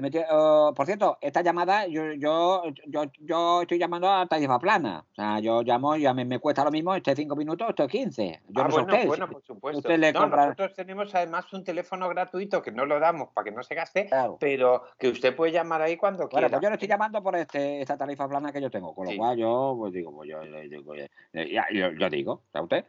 Por 0.00 0.84
cierto, 0.84 1.16
esta 1.22 1.40
llamada, 1.40 1.86
yo, 1.86 2.12
yo, 2.12 2.62
yo, 2.86 3.04
yo 3.20 3.62
estoy 3.62 3.78
llamando 3.78 4.10
a 4.10 4.26
tarifa 4.26 4.58
plana. 4.58 5.04
O 5.10 5.14
sea, 5.14 5.40
yo 5.40 5.62
llamo 5.62 5.96
y 5.96 6.04
a 6.04 6.12
mí 6.12 6.24
me 6.26 6.38
cuesta 6.38 6.62
lo 6.64 6.70
mismo, 6.70 6.94
este 6.94 7.16
5 7.16 7.34
minutos, 7.34 7.66
esto 7.70 7.84
es 7.84 7.90
15. 7.90 8.42
Yo 8.48 8.62
Ah, 8.62 8.64
no 8.64 8.70
sé 8.70 8.80
bueno, 8.82 8.92
usted. 8.94 9.06
bueno, 9.08 9.28
por 9.28 9.42
supuesto. 9.42 9.78
usted 9.78 9.98
le 9.98 10.12
No, 10.12 10.20
compra- 10.20 10.44
nosotros 10.48 10.74
tenemos 10.74 11.14
además 11.14 11.50
un 11.54 11.64
teléfono 11.64 12.08
gratuito 12.10 12.60
que 12.60 12.72
no 12.72 12.84
lo 12.84 13.00
damos 13.00 13.30
para 13.32 13.46
que 13.46 13.52
no 13.52 13.62
se 13.62 13.74
gaste, 13.74 14.06
claro. 14.06 14.36
pero 14.38 14.82
que 14.98 15.08
usted 15.08 15.34
puede 15.34 15.52
llamar 15.52 15.80
ahí 15.80 15.96
cuando 15.96 16.28
Bueno, 16.28 16.30
quiera. 16.30 16.48
pues 16.50 16.62
yo 16.62 16.68
le 16.68 16.74
estoy 16.74 16.88
llamando 16.88 17.22
por 17.22 17.34
este, 17.36 17.80
esta 17.80 17.96
tarifa 17.96 18.28
plana 18.28 18.52
que 18.52 18.60
yo 18.60 18.70
tengo, 18.70 18.94
con 18.94 19.06
lo 19.06 19.12
Sí. 19.12 19.16
cual 19.16 19.38
yo 19.38 19.74
pues 19.78 19.92
digo, 19.94 20.12
pues 20.14 20.28
yo, 20.28 20.40
digo, 20.42 20.94
ya, 21.32 21.66
yo, 21.72 22.10
digo, 22.10 22.42
¿sabe 22.52 22.64
usted? 22.64 22.84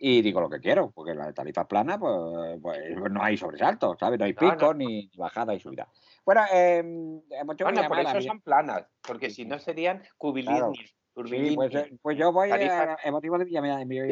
Y 0.00 0.22
digo 0.22 0.40
lo 0.40 0.48
que 0.48 0.60
quiero, 0.60 0.90
porque 0.92 1.14
la 1.14 1.32
tarifa 1.32 1.66
plana, 1.66 1.98
pues, 1.98 2.60
pues, 2.62 2.78
no 3.10 3.22
hay 3.22 3.36
sobresaltos, 3.36 3.96
¿sabes? 3.98 4.18
No 4.18 4.24
hay 4.26 4.32
No, 4.32 4.46
no. 4.48 4.52
picos, 4.54 4.76
ni 4.76 5.10
bajada 5.16 5.54
y 5.54 5.60
subida. 5.60 5.88
Bueno, 6.24 6.42
eh, 6.52 6.78
hemos 6.78 7.54
hecho 7.54 7.64
Bueno, 7.64 7.80
una 7.80 7.88
por 7.88 7.98
eso 7.98 8.20
son 8.20 8.40
planas, 8.40 8.86
porque 9.02 9.28
si 9.30 9.44
no 9.44 9.58
serían 9.58 10.02
cubilíneas, 10.16 10.94
Sí, 11.26 11.52
pues, 11.56 11.74
eh, 11.74 11.96
pues 12.00 12.16
yo 12.16 12.32
voy 12.32 12.48
Tarifa- 12.48 12.96
a, 13.04 13.10
motivo 13.10 13.38
de 13.38 13.44
mi 13.44 13.50
llamada, 13.50 13.78
de 13.78 13.86
mi, 13.86 13.98
de 13.98 14.06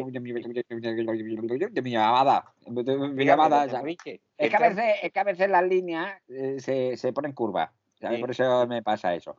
llamada, 3.25 3.65
Es 3.65 4.51
que 4.51 4.57
a 4.57 4.59
veces, 4.61 4.95
es 5.03 5.13
que 5.13 5.21
a 5.21 5.25
veces 5.25 5.49
las 5.49 5.63
líneas 5.63 6.21
eh, 6.29 6.57
se, 6.59 6.97
se 6.97 7.13
ponen 7.13 7.33
curvas. 7.33 7.71
¿sabes? 8.01 8.17
Sí. 8.17 8.21
Por 8.21 8.31
eso 8.31 8.67
me 8.67 8.83
pasa 8.83 9.15
eso. 9.15 9.37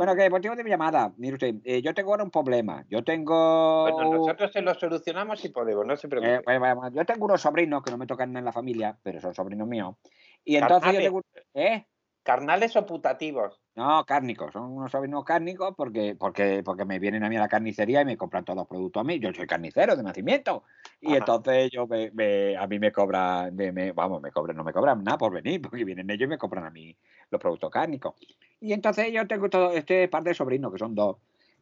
Bueno, 0.00 0.16
que 0.16 0.30
motivo 0.30 0.56
de 0.56 0.64
mi 0.64 0.70
llamada, 0.70 1.12
mire 1.18 1.34
usted, 1.34 1.56
eh, 1.62 1.82
yo 1.82 1.92
tengo 1.92 2.12
ahora 2.12 2.24
un 2.24 2.30
problema. 2.30 2.86
Yo 2.88 3.04
tengo. 3.04 3.82
Bueno, 3.82 4.16
nosotros 4.16 4.50
se 4.50 4.62
lo 4.62 4.72
solucionamos 4.72 5.38
si 5.40 5.50
podemos, 5.50 5.84
no 5.84 5.94
se 5.94 6.06
eh, 6.06 6.10
preocupe. 6.10 6.94
yo 6.94 7.04
tengo 7.04 7.26
unos 7.26 7.42
sobrinos 7.42 7.82
que 7.82 7.90
no 7.90 7.98
me 7.98 8.06
tocan 8.06 8.34
en 8.34 8.42
la 8.42 8.50
familia, 8.50 8.98
pero 9.02 9.20
son 9.20 9.34
sobrinos 9.34 9.68
míos. 9.68 9.96
Y 10.42 10.56
entonces 10.56 10.90
yo 10.94 11.00
Carnales. 11.00 11.04
tengo. 11.04 11.22
¿Eh? 11.52 11.84
¿Carnales 12.22 12.76
o 12.76 12.86
putativos? 12.86 13.60
No, 13.74 14.02
cárnicos, 14.06 14.52
son 14.54 14.72
unos 14.72 14.90
sobrinos 14.90 15.22
cárnicos 15.24 15.74
porque, 15.76 16.16
porque, 16.18 16.62
porque 16.64 16.86
me 16.86 16.98
vienen 16.98 17.22
a 17.24 17.28
mí 17.28 17.36
a 17.36 17.40
la 17.40 17.48
carnicería 17.48 18.00
y 18.00 18.04
me 18.06 18.16
compran 18.16 18.44
todos 18.44 18.56
los 18.56 18.66
productos 18.66 19.02
a 19.02 19.04
mí. 19.04 19.18
Yo 19.18 19.34
soy 19.34 19.46
carnicero 19.46 19.96
de 19.96 20.02
nacimiento. 20.02 20.64
Y 21.00 21.08
Ajá. 21.08 21.18
entonces 21.18 21.70
yo 21.70 21.86
me, 21.86 22.10
me- 22.12 22.56
a 22.56 22.66
mí 22.66 22.78
me 22.78 22.90
cobran, 22.90 23.54
me- 23.54 23.92
vamos, 23.92 24.22
me 24.22 24.30
cobran, 24.30 24.56
no 24.56 24.64
me 24.64 24.72
cobran 24.72 25.04
nada 25.04 25.18
por 25.18 25.32
venir, 25.32 25.60
porque 25.70 25.84
vienen 25.84 26.08
ellos 26.08 26.24
y 26.26 26.28
me 26.30 26.38
compran 26.38 26.64
a 26.64 26.70
mí 26.70 26.96
los 27.30 27.38
productos 27.38 27.70
cárnicos. 27.70 28.14
Y 28.60 28.72
entonces 28.72 29.10
yo 29.12 29.26
tengo 29.26 29.48
todo 29.48 29.72
este 29.72 30.06
par 30.08 30.22
de 30.22 30.34
sobrinos, 30.34 30.72
que 30.72 30.78
son 30.78 30.94
dos. 30.94 31.16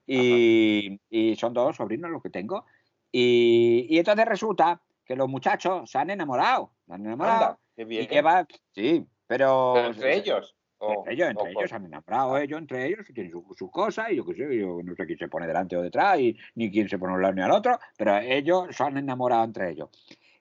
Y, 0.06 1.00
y 1.10 1.36
son 1.36 1.52
dos 1.52 1.76
sobrinos 1.76 2.10
los 2.10 2.22
que 2.22 2.30
tengo. 2.30 2.64
Y, 3.12 3.86
y 3.88 3.98
entonces 3.98 4.26
resulta 4.26 4.80
que 5.04 5.16
los 5.16 5.28
muchachos 5.28 5.90
se 5.90 5.98
han 5.98 6.10
enamorado. 6.10 6.72
Se 6.86 6.94
han 6.94 7.05
enamorado. 7.06 7.44
Anda, 7.44 7.58
qué 7.76 7.84
bien. 7.84 8.05
y 8.05 8.08
llevan, 8.08 8.46
sí, 8.72 9.06
pero. 9.26 9.72
Pero 9.74 9.86
entre 9.88 10.17
ellos. 10.17 10.55
o- 10.78 10.93
Entre 10.93 11.14
ellos, 11.14 11.28
entre 11.31 11.44
ellos 11.50 11.55
por- 11.55 11.69
se 11.69 11.74
han 11.74 11.84
enamorado 11.86 12.38
ellos, 12.38 12.58
entre 12.58 12.86
ellos, 12.86 13.08
y 13.10 13.12
tienen 13.12 13.32
sus 13.32 13.44
su 13.56 13.70
cosas, 13.70 14.10
y 14.10 14.17
yo 14.17 14.24
qué 14.24 14.34
sé, 14.34 14.58
yo 14.58 14.81
no 14.82 14.94
sé 14.94 15.06
quién 15.06 15.19
se 15.19 15.28
pone 15.28 15.46
delante 15.46 15.76
o 15.76 15.82
detrás, 15.82 16.19
y 16.20 16.36
ni 16.55 16.70
quién 16.70 16.88
se 16.88 16.98
pone 16.98 17.12
a 17.12 17.17
un 17.17 17.22
lado 17.22 17.34
ni 17.34 17.43
al 17.43 17.50
otro, 17.50 17.78
pero 17.96 18.17
ellos 18.19 18.69
se 18.74 18.82
han 18.82 18.96
enamorado 18.96 19.44
entre 19.44 19.70
ellos. 19.70 19.88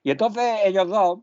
Y 0.02 0.10
entonces 0.12 0.60
ellos 0.64 0.88
dos, 0.88 1.20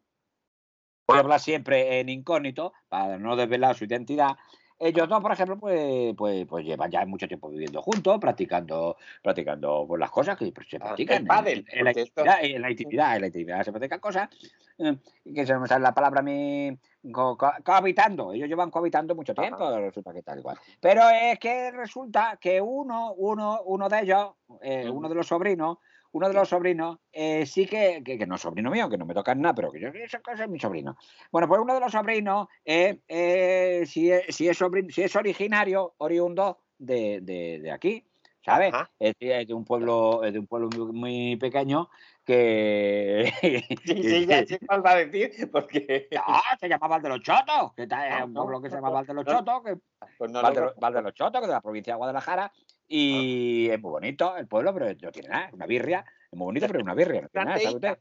voy 1.08 1.18
a 1.18 1.20
hablar 1.22 1.40
siempre 1.40 2.00
en 2.00 2.10
incógnito, 2.10 2.74
para 2.90 3.18
no 3.18 3.36
desvelar 3.36 3.76
su 3.76 3.86
identidad, 3.86 4.36
ellos 4.80 5.08
dos, 5.08 5.22
por 5.22 5.32
ejemplo, 5.32 5.58
pues, 5.58 6.14
pues, 6.18 6.46
pues 6.46 6.66
llevan 6.66 6.92
ya 6.92 7.06
mucho 7.06 7.28
tiempo 7.28 7.50
viviendo 7.50 7.82
juntos, 7.82 8.20
practicando, 8.20 8.98
practicando 9.22 9.86
pues, 9.88 10.00
las 10.00 10.12
cosas 10.12 10.38
que 10.38 10.46
se 10.68 10.78
Ah, 10.78 10.80
practican. 10.80 11.18
en- 11.18 11.28
pádel, 11.28 11.66
en, 11.70 11.86
la 11.86 11.92
intimidad, 11.92 12.44
en 12.44 12.62
la 12.62 12.70
intimidad, 12.72 13.16
en 13.16 13.22
la 13.22 13.28
intimidad 13.28 13.64
se 13.64 13.72
practican 13.72 14.00
cosas, 14.00 14.30
eh, 14.78 14.98
que 15.34 15.46
se 15.46 15.58
me 15.58 15.68
sale 15.68 15.84
la 15.84 15.94
palabra 15.94 16.20
a 16.20 16.24
mí, 16.24 16.78
co- 17.12 17.38
co- 17.38 17.54
cohabitando. 17.64 18.34
Ellos 18.34 18.50
llevan 18.50 18.70
cohabitando 18.72 19.16
mucho 19.16 19.32
Ajá. 19.34 19.42
tiempo, 19.44 19.78
resulta 19.78 20.14
que 20.14 20.22
tal 20.24 20.40
igual. 20.40 20.58
Pero 20.82 21.10
es 21.10 21.40
que 21.40 21.72
resulta 21.72 22.38
que 22.40 22.60
uno, 22.62 23.14
uno, 23.14 23.62
uno 23.66 23.88
de 23.90 24.00
ellos, 24.02 24.34
eh, 24.62 24.90
uno 24.90 25.08
de 25.10 25.16
los 25.16 25.28
sobrinos, 25.28 25.78
uno 26.16 26.30
de 26.30 26.34
los 26.34 26.48
sobrinos, 26.48 27.00
eh, 27.12 27.46
sí 27.46 27.66
que, 27.66 28.02
que, 28.02 28.18
que 28.18 28.26
no 28.26 28.36
es 28.36 28.42
sobrino 28.42 28.72
mío, 28.72 28.90
que 28.90 28.98
no 28.98 29.06
me 29.06 29.14
tocan 29.14 29.42
nada, 29.42 29.54
pero 29.54 29.70
que 29.70 29.82
yo 29.82 29.90
esa 29.90 30.22
cosa 30.22 30.46
es 30.46 30.50
mi 30.50 30.58
sobrino. 30.58 30.96
Bueno, 31.30 31.46
pues 31.50 31.60
uno 31.60 31.74
de 31.74 31.82
los 31.82 31.92
sobrinos, 31.92 32.48
eh, 32.64 33.00
eh, 33.10 33.84
si, 33.86 34.10
es, 34.10 34.34
si, 34.34 34.48
es 34.48 34.58
si 34.92 35.04
es 35.04 35.16
originario, 35.18 35.94
oriundo 35.98 36.60
de, 36.78 37.20
de, 37.22 37.60
de 37.60 37.70
aquí, 37.70 38.06
¿sabes? 38.46 38.74
Es, 38.98 39.14
de- 39.20 39.42
es 39.42 39.48
de 39.50 39.54
un 39.54 39.66
pueblo, 39.66 40.24
es 40.24 40.32
de 40.32 40.40
un 40.40 40.48
pueblo 40.48 40.70
muy, 40.70 40.94
muy 40.94 41.36
pequeño 41.36 41.90
que. 42.24 43.34
Sí, 43.86 44.02
sí, 44.02 44.26
ya 44.26 44.46
sé 44.48 44.58
cuál 44.66 44.86
va 44.86 44.92
a 44.92 44.96
decir, 44.96 45.52
porque. 45.52 46.08
No, 46.14 46.22
se 46.58 46.70
llama 46.70 46.88
Val 46.88 47.02
de 47.02 47.10
los 47.10 47.20
Chotos, 47.20 47.74
que 47.76 47.84
está, 47.84 48.08
es 48.08 48.14
Ah, 48.22 48.24
un 48.24 48.32
no, 48.32 48.44
pueblo 48.44 48.62
que 48.62 48.70
se 48.70 48.76
llama 48.76 48.90
Val 48.90 49.06
de 49.06 49.14
los. 49.16 49.26
Chotos, 49.26 49.64
que 49.66 49.78
Pues 50.18 50.32
de. 50.32 50.42
Val 50.42 50.94
de 50.94 51.02
los 51.02 51.14
Chotos, 51.14 51.42
que 51.42 51.46
es 51.46 51.48
de 51.50 51.54
la 51.56 51.62
provincia 51.62 51.92
de 51.94 51.98
Guadalajara, 51.98 52.54
y 52.88 53.70
es 53.70 53.82
muy 53.82 53.92
bonito 53.92 54.36
el 54.38 54.48
pueblo, 54.48 54.74
pero 54.74 54.88
no 54.88 55.12
tiene 55.12 55.30
nada, 55.30 55.46
es 55.48 55.54
una 55.54 55.66
birria, 55.66 56.06
es 56.32 56.38
muy 56.38 56.46
bonito, 56.46 56.68
pero 56.68 56.80
es 56.80 56.84
una 56.84 56.94
birria, 56.96 57.22
no 57.22 57.30
tiene 57.30 57.46
nada, 57.46 57.60
¿sabe 57.60 57.76
usted? 57.76 58.00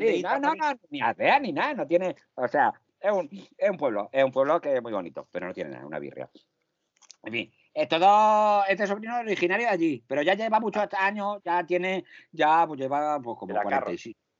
Sí, 0.00 0.22
no, 0.22 0.38
no, 0.40 0.54
no, 0.54 0.80
ni 0.90 1.00
aldea 1.00 1.38
ni 1.38 1.52
nada, 1.52 1.74
no 1.74 1.86
tiene, 1.86 2.16
o 2.34 2.48
sea, 2.48 2.72
es 3.00 3.12
un, 3.12 3.28
es 3.56 3.70
un 3.70 3.76
pueblo, 3.76 4.08
es 4.12 4.24
un 4.24 4.32
pueblo 4.32 4.60
que 4.60 4.74
es 4.76 4.82
muy 4.82 4.92
bonito, 4.92 5.28
pero 5.30 5.46
no 5.46 5.54
tiene 5.54 5.70
nada, 5.70 5.82
es 5.82 5.86
una 5.86 5.98
birria. 5.98 6.28
En 7.22 7.32
fin, 7.32 7.52
Estos 7.74 8.00
dos, 8.00 8.64
este 8.68 8.86
sobrino 8.86 9.16
es 9.16 9.20
originario 9.26 9.66
de 9.66 9.72
allí, 9.72 10.04
pero 10.06 10.22
ya 10.22 10.34
lleva 10.34 10.60
muchos 10.60 10.86
años, 10.98 11.38
ya 11.44 11.64
tiene, 11.66 12.04
ya 12.32 12.66
pues 12.66 12.80
lleva 12.80 13.20
pues 13.20 13.36
como 13.38 13.48
De 13.52 13.54
la 13.54 13.64
Carro. 13.64 13.92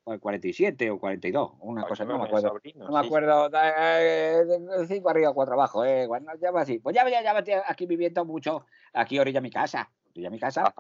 47, 0.07 0.17
o 0.17 0.21
47 0.21 0.91
o 0.91 0.99
42, 1.01 1.53
una 1.61 1.85
Ay, 1.85 1.89
cosa, 1.89 2.05
no 2.05 2.19
me 2.19 2.25
acuerdo. 2.25 2.51
sobrino, 2.51 2.87
No 2.87 2.95
me 2.95 3.01
sí, 3.01 3.07
acuerdo, 3.07 3.51
eh, 3.53 4.45
de 4.47 4.87
cinco 4.87 5.11
arriba, 5.11 5.35
cuatro 5.35 5.55
abajo, 5.55 5.85
eh, 5.85 6.07
bueno, 6.07 6.33
ya 6.41 6.51
va 6.53 6.63
así. 6.63 6.79
Pues 6.79 6.95
ya, 6.95 7.09
ya, 7.09 7.23
ya 7.23 7.63
aquí 7.67 7.87
viviendo 7.87 8.25
mucho, 8.25 8.67
aquí 8.93 9.19
orilla 9.19 9.41
mi 9.41 9.51
casa, 9.51 9.93
orilla 10.11 10.31
mi 10.31 10.39
casa, 10.39 10.73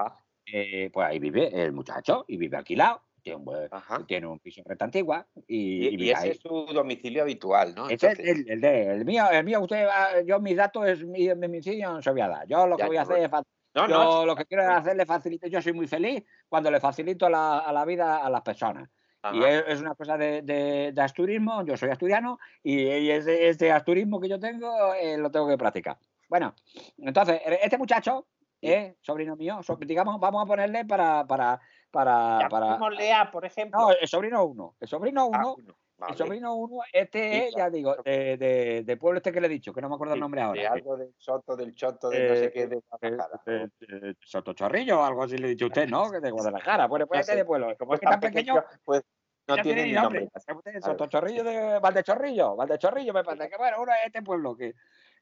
eh, 0.46 0.90
pues 0.92 1.08
ahí 1.08 1.18
vive 1.18 1.48
el 1.64 1.72
muchacho 1.72 2.24
y 2.28 2.36
vive 2.36 2.56
alquilado, 2.56 3.02
tiene 3.22 3.38
un, 3.44 3.70
ajá. 3.70 4.06
tiene 4.06 4.26
un 4.28 4.38
piso 4.38 4.60
en 4.60 4.66
renta 4.66 4.84
antigua 4.84 5.28
y, 5.46 5.86
Y, 5.86 5.94
y 5.94 5.96
y 5.96 5.96
vive 5.96 6.10
ese 6.10 6.30
ahí. 6.30 6.32
es 6.32 6.40
su 6.40 6.48
domicilio 6.66 7.22
habitual, 7.22 7.74
¿no? 7.74 7.88
Ese 7.88 8.08
es 8.12 8.18
el, 8.18 8.50
el 8.50 8.60
de, 8.60 8.92
el 8.92 9.04
mío, 9.04 9.30
el 9.30 9.44
mío, 9.44 9.60
usted, 9.60 9.86
va- 9.86 10.20
yo 10.22 10.40
mis 10.40 10.56
datos 10.56 10.86
es 10.88 11.04
mi 11.04 11.28
domicilio 11.28 11.92
no 11.92 12.02
se 12.02 12.10
voy 12.10 12.20
a 12.20 12.28
dar. 12.28 12.46
Yo 12.48 12.66
lo 12.66 12.78
que 12.78 12.84
Ya, 12.84 12.86
voy 12.86 12.96
a 12.96 13.02
hacer 13.02 13.18
es 13.22 13.30
no, 13.74 13.88
yo 13.88 14.04
no, 14.04 14.26
lo 14.26 14.34
que 14.34 14.44
quiero 14.46 14.64
es 14.64 14.68
hacerle 14.68 15.06
facilitar, 15.06 15.48
yo 15.48 15.62
soy 15.62 15.72
muy 15.72 15.86
feliz 15.86 16.24
cuando 16.48 16.70
le 16.70 16.80
facilito 16.80 17.28
la, 17.28 17.58
a 17.60 17.72
la 17.72 17.84
vida 17.84 18.24
a 18.24 18.30
las 18.30 18.42
personas. 18.42 18.88
Y 19.32 19.38
ajá. 19.38 19.48
es, 19.50 19.64
es 19.68 19.80
una 19.80 19.94
cosa 19.94 20.16
de, 20.16 20.42
de, 20.42 20.92
de 20.92 21.02
asturismo, 21.02 21.64
yo 21.64 21.76
soy 21.76 21.90
asturiano 21.90 22.38
y, 22.62 22.80
y 22.82 23.10
ese, 23.10 23.48
ese 23.48 23.72
asturismo 23.72 24.20
que 24.20 24.28
yo 24.28 24.38
tengo 24.38 24.94
eh, 24.94 25.16
lo 25.18 25.30
tengo 25.30 25.48
que 25.48 25.58
practicar. 25.58 25.98
Bueno, 26.28 26.54
entonces, 26.98 27.40
e- 27.44 27.58
este 27.62 27.78
muchacho 27.78 28.26
es 28.60 28.94
sobrino 29.00 29.36
mío, 29.36 29.62
so- 29.62 29.76
digamos, 29.76 30.18
vamos 30.20 30.42
a 30.42 30.46
ponerle 30.46 30.84
para, 30.84 31.26
para, 31.26 31.60
para, 31.90 32.48
para 32.50 32.66
Llamémosle 32.66 33.12
A, 33.12 33.30
por 33.30 33.44
ejemplo. 33.44 33.78
no, 33.80 33.90
el 33.92 34.08
sobrino 34.08 34.44
uno, 34.44 34.76
el 34.80 34.88
sobrino 34.88 35.24
Ah, 35.24 35.28
uno, 35.28 35.54
uno, 35.56 35.76
el 36.08 36.16
sobrino 36.16 36.54
uno, 36.54 36.82
este 36.92 37.30
Sí, 37.30 37.36
es, 37.48 37.54
ya 37.56 37.70
digo, 37.70 37.96
de, 38.04 38.36
de, 38.36 38.82
de 38.84 38.96
pueblo 38.96 39.18
este 39.18 39.32
que 39.32 39.40
le 39.40 39.46
he 39.46 39.50
dicho, 39.50 39.72
que 39.72 39.80
no 39.80 39.88
me 39.88 39.94
acuerdo 39.94 40.14
el 40.14 40.20
nombre 40.20 40.40
De 40.40 40.46
ahora. 40.46 40.60
que- 40.62 40.68
algo 40.68 40.96
del 40.96 41.14
soto, 41.16 41.56
del 41.56 41.74
choto, 41.74 42.10
de 42.10 42.28
no 42.28 42.36
sé 42.36 42.46
Eh, 42.46 42.50
qué, 42.52 42.66
de 42.66 42.76
eh, 42.76 42.80
Guadalajara, 42.88 43.42
eh, 43.46 43.68
¿no? 43.88 44.08
eh, 44.08 44.14
Sotochorrillo 44.20 45.00
o 45.00 45.04
algo 45.04 45.22
así 45.24 45.38
le 45.38 45.46
he 45.46 45.50
dicho 45.50 45.66
a 45.66 45.68
usted, 45.68 45.88
¿no? 45.88 46.04
Que 46.12 46.20
de 46.20 46.30
Guadalajara, 46.30 46.88
pues, 46.88 47.04
pues 47.06 47.16
No 47.18 47.20
este 47.20 47.32
sé, 47.32 47.38
de 47.38 47.44
pueblo. 47.44 47.76
Como 47.78 47.94
es 47.94 47.96
es 47.96 48.00
que 48.00 48.06
tan 48.06 48.20
pequeño, 48.20 48.64
pues 48.84 49.02
no 49.48 49.62
tiene 49.62 49.84
ni 49.84 49.92
nombre. 49.92 50.20
nombre. 50.20 50.30
Usted, 50.34 50.72
Claro. 50.72 50.86
Sotochorrillo 50.86 51.44
de 51.44 51.78
Valdechorrillo, 51.78 52.56
Valdechorrillo 52.56 53.12
me 53.12 53.24
parece 53.24 53.48
que 53.48 53.56
bueno, 53.56 53.82
uno 53.82 53.92
es 53.92 54.06
este 54.06 54.22
pueblo 54.22 54.56
que 54.56 54.74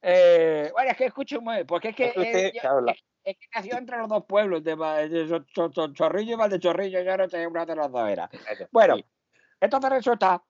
eh, 0.03 0.71
bueno, 0.73 0.91
es 0.91 0.97
que 0.97 1.07
escúcheme, 1.07 1.65
porque 1.65 1.89
es 1.89 1.97
que, 1.97 2.07
Es 2.09 2.13
que 2.15 2.21
usted, 2.21 2.53
yo- 2.55 2.61
claro, 2.61 2.81
la- 2.83 2.93
es, 2.93 3.05
es 3.25 3.37
que 3.39 3.47
nació 3.55 3.79
entre 3.79 3.97
los 3.99 4.09
dos 4.09 4.25
pueblos 4.27 4.63
de, 4.63 5.43
Sotochorrillo 5.55 6.33
y 6.35 6.37
Valdechorrillo, 6.37 7.01
yo 7.03 7.17
no 7.17 7.29
sé 7.29 7.47
una 7.47 7.65
de 7.65 7.75
los 7.77 7.91
dos 7.91 8.09
era. 8.09 8.29
Bueno, 8.71 8.97
entonces 9.61 9.91
resulta 9.91 10.43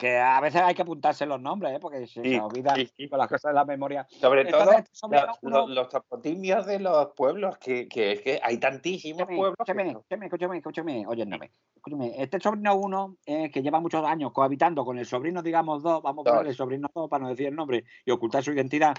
que 0.00 0.16
a 0.16 0.40
veces 0.40 0.62
hay 0.62 0.74
que 0.74 0.80
apuntarse 0.80 1.26
los 1.26 1.38
nombres, 1.40 1.74
¿eh? 1.76 1.78
porque 1.78 2.06
se, 2.06 2.22
Sí, 2.22 2.30
se 2.30 2.40
olvida 2.40 2.74
sí, 2.74 2.88
sí. 2.96 3.08
con 3.08 3.18
las 3.18 3.28
cosas 3.28 3.50
de 3.50 3.54
la 3.54 3.66
memoria. 3.66 4.06
sobre 4.08 4.40
Entonces, 4.40 4.90
todo 4.98 5.12
los, 5.12 5.38
uno- 5.42 5.58
los, 5.58 5.70
los 5.70 5.88
topotimios 5.90 6.64
de 6.64 6.78
los 6.80 7.08
pueblos, 7.14 7.58
que, 7.58 7.86
que 7.86 8.12
es 8.12 8.22
que 8.22 8.40
hay 8.42 8.56
tantísimos 8.56 9.20
Escúchame, 9.20 9.36
pueblos. 9.36 9.56
escúchame, 9.60 9.90
escúchame, 9.90 10.26
escúchame, 10.26 10.56
escúchame, 10.56 11.06
oyéndome. 11.06 11.50
Escúchame, 11.76 12.14
este 12.16 12.40
sobrino 12.40 12.74
uno, 12.76 13.16
eh, 13.26 13.50
que 13.50 13.60
lleva 13.62 13.78
muchos 13.78 14.02
años 14.04 14.32
cohabitando 14.32 14.84
con 14.86 14.98
el 14.98 15.04
sobrino, 15.04 15.42
digamos, 15.42 15.82
dos, 15.82 16.02
vamos 16.02 16.26
a 16.26 16.30
ponerle 16.30 16.54
sobrino 16.54 16.88
dos 16.94 17.10
para 17.10 17.24
no 17.24 17.28
decir 17.28 17.48
el 17.48 17.54
nombre 17.54 17.84
y 18.06 18.10
ocultar 18.10 18.42
su 18.42 18.52
identidad. 18.52 18.94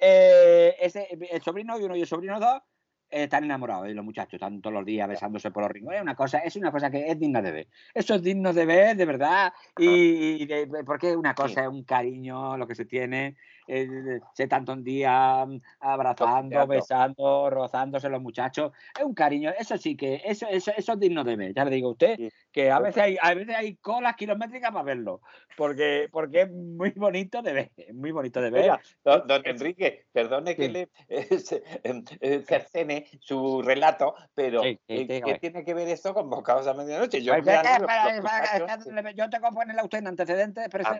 Eh, 0.00 0.74
ese, 0.80 1.06
el 1.30 1.42
sobrino 1.42 1.76
uno 1.76 1.94
y 1.94 2.00
el 2.00 2.06
sobrino 2.06 2.40
dos 2.40 2.62
están 3.10 3.44
enamorados 3.44 3.88
y 3.88 3.94
los 3.94 4.04
muchachos 4.04 4.34
están 4.34 4.60
todos 4.60 4.74
los 4.74 4.84
días 4.84 5.08
besándose 5.08 5.50
por 5.50 5.62
los 5.62 5.72
rincones. 5.72 5.98
Es 5.98 6.02
una 6.02 6.14
cosa, 6.14 6.38
es 6.38 6.56
una 6.56 6.70
cosa 6.70 6.90
que 6.90 7.06
es 7.10 7.18
digna 7.18 7.42
de 7.42 7.50
ver. 7.52 7.68
Eso 7.92 8.14
es 8.14 8.22
digno 8.22 8.52
de 8.52 8.64
ver, 8.66 8.96
de 8.96 9.04
verdad. 9.04 9.52
Y, 9.78 10.42
y 10.42 10.46
de- 10.46 10.66
de- 10.66 10.84
porque 10.84 11.16
una 11.16 11.34
cosa 11.34 11.62
es 11.62 11.68
un 11.68 11.82
cariño, 11.84 12.56
lo 12.56 12.66
que 12.66 12.74
se 12.74 12.84
tiene, 12.84 13.36
eh, 13.72 14.20
se 14.34 14.48
tanto 14.48 14.72
un 14.72 14.82
día 14.82 15.46
mm, 15.46 15.60
abrazando, 15.80 16.66
besando, 16.66 17.50
rozándose 17.50 18.08
los 18.08 18.20
muchachos. 18.20 18.72
Es 18.98 19.04
un 19.04 19.14
cariño, 19.14 19.52
eso 19.56 19.78
sí 19.78 19.96
que, 19.96 20.20
eso, 20.24 20.46
eso, 20.48 20.72
eso 20.76 20.92
es 20.94 20.98
digno 20.98 21.22
de 21.22 21.36
ver. 21.36 21.54
Ya 21.54 21.64
le 21.64 21.70
digo 21.70 21.88
a 21.88 21.92
usted 21.92 22.16
Sí. 22.16 22.28
que 22.50 22.70
a 22.70 22.80
veces 22.80 23.02
hay, 23.02 23.16
a 23.22 23.32
veces 23.34 23.54
hay 23.54 23.76
colas 23.76 24.16
kilométricas 24.16 24.72
para 24.72 24.82
verlo. 24.82 25.20
Porque, 25.56 26.08
porque 26.10 26.42
es 26.42 26.50
muy 26.50 26.90
bonito 26.90 27.42
de 27.42 27.52
ver. 27.52 27.70
Muy 27.94 28.10
bonito 28.10 28.40
de 28.40 28.50
ver. 28.50 28.72
Don, 29.04 29.26
don 29.26 29.42
Enrique, 29.44 30.06
perdone 30.12 30.56
que 30.56 30.68
le 30.68 30.88
eh, 31.08 32.02
eh, 32.20 32.42
cercene 32.46 33.06
su 33.20 33.62
relato, 33.62 34.14
pero 34.34 34.62
Sí, 34.62 34.80
eh, 34.88 35.22
¿qué 35.24 35.38
tiene 35.40 35.64
que 35.64 35.74
ver 35.74 35.88
esto 35.88 36.12
con 36.12 36.28
bocados 36.28 36.66
a 36.66 36.74
medianoche? 36.74 37.22
Yo 37.22 37.32
Pues, 37.34 37.44
me 37.44 37.52
es 37.54 37.58
para- 37.60 38.20
para- 38.22 39.12
yo 39.12 39.30
tengo 39.30 39.48
que 39.48 39.54
ponerle 39.54 39.80
a 39.80 39.84
usted 39.84 39.98
en 39.98 40.08
antecedentes 40.08 40.68
Ah, 40.84 40.98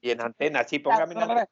y 0.00 0.10
en 0.10 0.20
antena, 0.20 0.64
sí, 0.64 0.78
póngame 0.78 1.14
en 1.14 1.22
antena. 1.22 1.48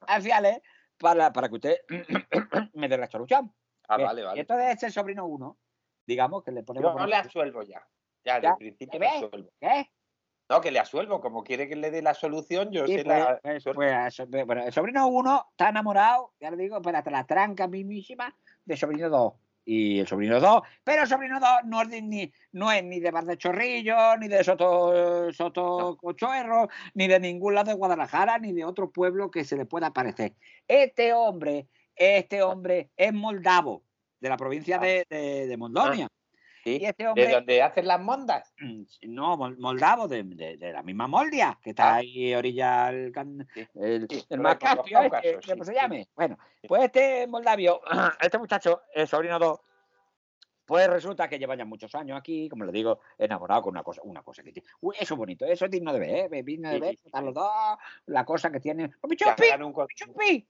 Para, 0.99 1.33
para 1.33 1.49
que 1.49 1.55
usted 1.55 1.77
me 2.75 2.89
dé 2.89 2.99
la 2.99 3.07
solución. 3.07 3.55
Ah, 3.89 3.97
Bien, 3.97 4.07
vale, 4.09 4.23
Y 4.23 4.25
vale. 4.25 4.41
entonces 4.41 4.77
ese 4.77 4.91
sobrino 4.91 5.27
uno, 5.27 5.59
digamos 6.07 6.43
que 6.43 6.53
le 6.53 6.63
ponemos. 6.63 6.93
Yo 6.93 6.99
no 6.99 7.07
le 7.07 7.17
asuelvo 7.17 7.63
ya. 7.63 7.87
Ya, 8.25 8.41
Ya, 8.41 8.51
de 8.51 8.57
principio 8.57 8.99
¿me 8.99 9.07
le 9.07 9.13
ve? 9.13 9.27
asuelvo. 9.27 9.51
¿Qué? 9.61 9.91
No, 10.51 10.61
que 10.63 10.71
le 10.71 10.79
asuelvo, 10.79 11.21
como 11.21 11.45
quiere 11.45 11.69
que 11.69 11.77
le 11.77 11.91
dé 11.91 12.01
la 12.01 12.15
solución, 12.15 12.71
yo 12.73 12.87
Sí, 12.87 12.97
sé 12.97 13.05
pues, 13.05 13.19
la 13.19 13.39
pues, 13.43 13.63
suerte. 13.63 13.77
pues, 14.31 14.47
bueno, 14.47 14.65
el 14.65 14.73
sobrino 14.73 15.07
uno 15.07 15.47
está 15.51 15.69
enamorado, 15.69 16.33
ya 16.41 16.51
le 16.51 16.57
digo, 16.57 16.81
pero 16.81 16.97
hasta 16.99 17.11
la 17.11 17.27
tranca 17.27 17.69
mismísima 17.69 18.35
de 18.65 18.77
sobrino 18.77 19.11
2. 19.11 19.35
Y 19.71 20.01
el 20.01 20.07
sobrino 20.07 20.41
2, 20.41 20.63
pero 20.83 21.03
el 21.03 21.09
sobrino 21.09 21.39
2 21.39 21.49
no 21.67 21.83
es, 21.83 21.91
de- 21.91 22.01
ni, 22.01 22.33
no 22.53 22.73
es 22.73 22.83
ni 22.83 23.01
de 23.01 23.11
Bar 23.11 23.25
de 23.27 23.37
Chorrillo, 23.37 24.17
ni 24.17 24.27
de 24.27 24.43
Soto, 24.43 25.31
Soto 25.31 25.95
Cochuerro, 26.01 26.69
ni 26.95 27.07
de 27.07 27.21
ningún 27.21 27.55
lado 27.55 27.69
de 27.73 27.77
Guadalajara, 27.77 28.39
ni 28.39 28.55
de 28.55 28.65
otro 28.65 28.91
pueblo 28.91 29.31
que 29.31 29.45
se 29.45 29.59
le 29.59 29.67
pueda 29.67 29.93
parecer. 29.93 30.33
Este 30.67 31.13
hombre, 31.13 31.69
este 31.95 32.43
hombre 32.43 32.89
es 32.97 33.13
moldavo, 33.13 33.85
de 34.21 34.29
la 34.31 34.39
provincia 34.39 34.79
Ah. 34.81 34.85
de, 34.87 35.07
de, 35.11 35.47
de 35.47 35.57
Moldonia. 35.59 36.09
Sí, 36.65 36.79
Y 36.81 36.85
este 36.87 37.05
¿De 37.15 37.29
donde 37.31 37.63
hacen 37.63 37.87
las 37.87 38.01
mondas? 38.01 38.53
Mm, 38.61 38.83
No, 39.03 39.37
mol- 39.37 39.57
moldavo, 39.59 40.09
de, 40.09 40.23
de- 40.25 40.57
de 40.57 40.73
la 40.73 40.83
misma 40.83 41.07
Moldia, 41.07 41.59
que 41.63 41.71
está 41.71 41.95
Ah. 41.95 41.97
ahí 41.97 42.35
orilla 42.35 42.87
al 42.87 43.13
can- 43.13 43.47
Sí, 43.55 43.61
el, 43.75 44.07
sí, 44.11 44.25
el 44.29 44.47
este, 44.47 44.67
Cáucasos, 44.67 45.47
¿cómo 45.47 45.65
sí, 45.65 45.71
se 45.71 45.73
sí. 45.73 45.75
llame? 45.75 46.09
Bueno, 46.15 46.39
pues 46.67 46.83
este 46.85 47.27
moldavio, 47.27 47.81
este 48.21 48.39
muchacho, 48.39 48.83
el 48.95 49.07
sobrino 49.07 49.39
2, 49.39 49.61
pues 50.67 50.87
resulta 50.89 51.29
que 51.29 51.39
lleva 51.39 51.57
ya 51.57 51.65
muchos 51.65 51.95
años 51.95 52.19
aquí, 52.19 52.49
como 52.49 52.65
le 52.65 52.73
digo, 52.73 53.01
enamorado 53.17 53.63
con 53.63 53.71
una 53.71 53.83
cosa, 53.83 54.03
una 54.05 54.23
cosa 54.23 54.43
que 54.43 54.53
tiene. 54.53 54.69
Uy, 54.81 54.97
eso 55.01 55.15
es 55.15 55.19
bonito, 55.19 55.47
eso 55.47 55.65
es 55.65 55.71
digno 55.71 55.93
de 55.95 55.99
ver, 55.99 56.35
¿eh? 56.35 56.43
digno 56.43 56.69
de 56.71 56.79
ver, 56.81 56.91
sí, 56.91 56.97
sí, 57.03 57.07
están 57.07 57.25
los 57.25 57.33
dos, 57.35 57.51
la 58.07 58.25
cosa 58.27 58.51
que 58.53 58.61
tienen. 58.61 58.95
¡Oh, 59.01 59.09
¡Pichupi! 59.09 60.47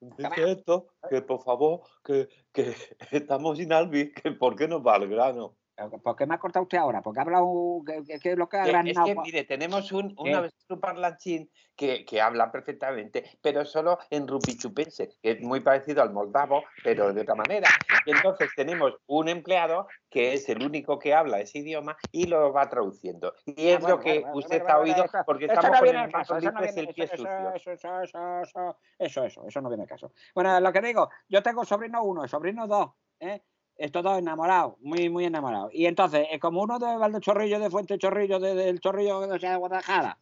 Dice 0.00 0.50
esto, 0.50 0.88
que 1.08 1.20
por 1.22 1.42
favor, 1.42 1.82
que, 2.02 2.28
que 2.52 2.74
estamos 3.10 3.58
sin 3.58 3.72
Albi, 3.72 4.12
que 4.12 4.32
por 4.32 4.56
qué 4.56 4.66
no 4.66 4.82
va 4.82 4.94
al 4.94 5.08
grano. 5.08 5.56
¿Por 5.88 6.16
qué 6.16 6.26
me 6.26 6.34
ha 6.34 6.38
cortado 6.38 6.64
usted 6.64 6.78
ahora? 6.78 7.02
Porque 7.02 7.20
ha 7.20 7.22
hablado, 7.22 7.80
¿qué, 7.86 8.02
qué- 8.06 8.18
qué 8.20 8.32
es 8.32 8.38
lo 8.38 8.48
que 8.48 8.56
ha 8.58 8.66
Es 8.66 9.00
que, 9.02 9.14
mire, 9.16 9.44
tenemos 9.44 9.90
un, 9.92 10.14
¿Qué? 10.22 10.30
una 10.30 10.40
vez 10.42 10.52
un 10.68 10.80
parlanchín 10.80 11.50
que, 11.76 12.04
que 12.04 12.20
habla 12.20 12.52
perfectamente, 12.52 13.24
pero 13.42 13.64
solo 13.64 13.98
en 14.10 14.28
rupichupense, 14.28 15.08
que 15.22 15.30
es 15.32 15.40
muy 15.40 15.60
parecido 15.60 16.02
al 16.02 16.12
moldavo, 16.12 16.64
pero 16.82 17.12
de 17.14 17.22
otra 17.22 17.34
manera. 17.34 17.74
Y 18.04 18.10
entonces 18.10 18.54
tenemos 18.54 18.94
un 19.06 19.28
empleado 19.28 19.86
que 20.10 20.34
es 20.34 20.48
el 20.50 20.62
único 20.62 20.98
que 20.98 21.14
habla 21.14 21.40
ese 21.40 21.58
idioma 21.60 21.96
y 22.12 22.26
lo 22.26 22.52
va 22.52 22.68
traduciendo. 22.68 23.34
Y 23.46 23.68
es 23.68 23.76
Ah, 23.76 23.78
bueno, 23.80 23.96
lo 23.96 24.00
que 24.00 24.20
bueno, 24.20 24.34
usted 24.34 24.58
bueno, 24.58 24.68
ha 24.68 24.78
oído, 24.78 25.04
porque 25.24 25.44
Eso 25.46 25.54
estamos 25.54 25.70
no 25.70 25.78
con 25.80 25.88
el 25.88 26.12
caso, 26.12 26.36
eso 26.36 26.50
no 26.52 26.60
Litres 26.60 26.74
viene, 26.74 26.80
el 26.82 26.94
pie 26.94 27.04
eso, 27.04 27.16
sucio. 27.16 27.52
eso, 27.54 27.70
eso, 27.72 28.00
eso, 28.02 28.40
eso, 28.42 28.78
eso, 28.98 29.24
eso, 29.24 29.46
eso 29.48 29.60
no 29.62 29.68
viene 29.68 29.84
al 29.84 29.88
caso. 29.88 30.12
Bueno, 30.34 30.60
lo 30.60 30.72
que 30.72 30.80
digo, 30.82 31.08
yo 31.28 31.42
tengo 31.42 31.64
sobrino 31.64 32.02
uno, 32.04 32.28
sobrino 32.28 32.66
dos, 32.66 32.90
¿eh? 33.20 33.42
Estos 33.80 34.02
dos 34.02 34.18
enamorados, 34.18 34.74
muy, 34.80 35.08
muy 35.08 35.24
enamorados. 35.24 35.70
Y 35.72 35.86
entonces, 35.86 36.26
eh, 36.30 36.38
como 36.38 36.62
uno 36.62 36.78
de 36.78 36.96
Valdechorrillo, 36.96 37.58
de 37.58 37.70
Fuente 37.70 37.98
Chorrillo, 37.98 38.38
de- 38.38 38.54
del 38.54 38.80
Chorrillo 38.80 39.18
o 39.20 39.38
sea, 39.38 39.52
de 39.52 39.56
Guadalajara, 39.56 40.18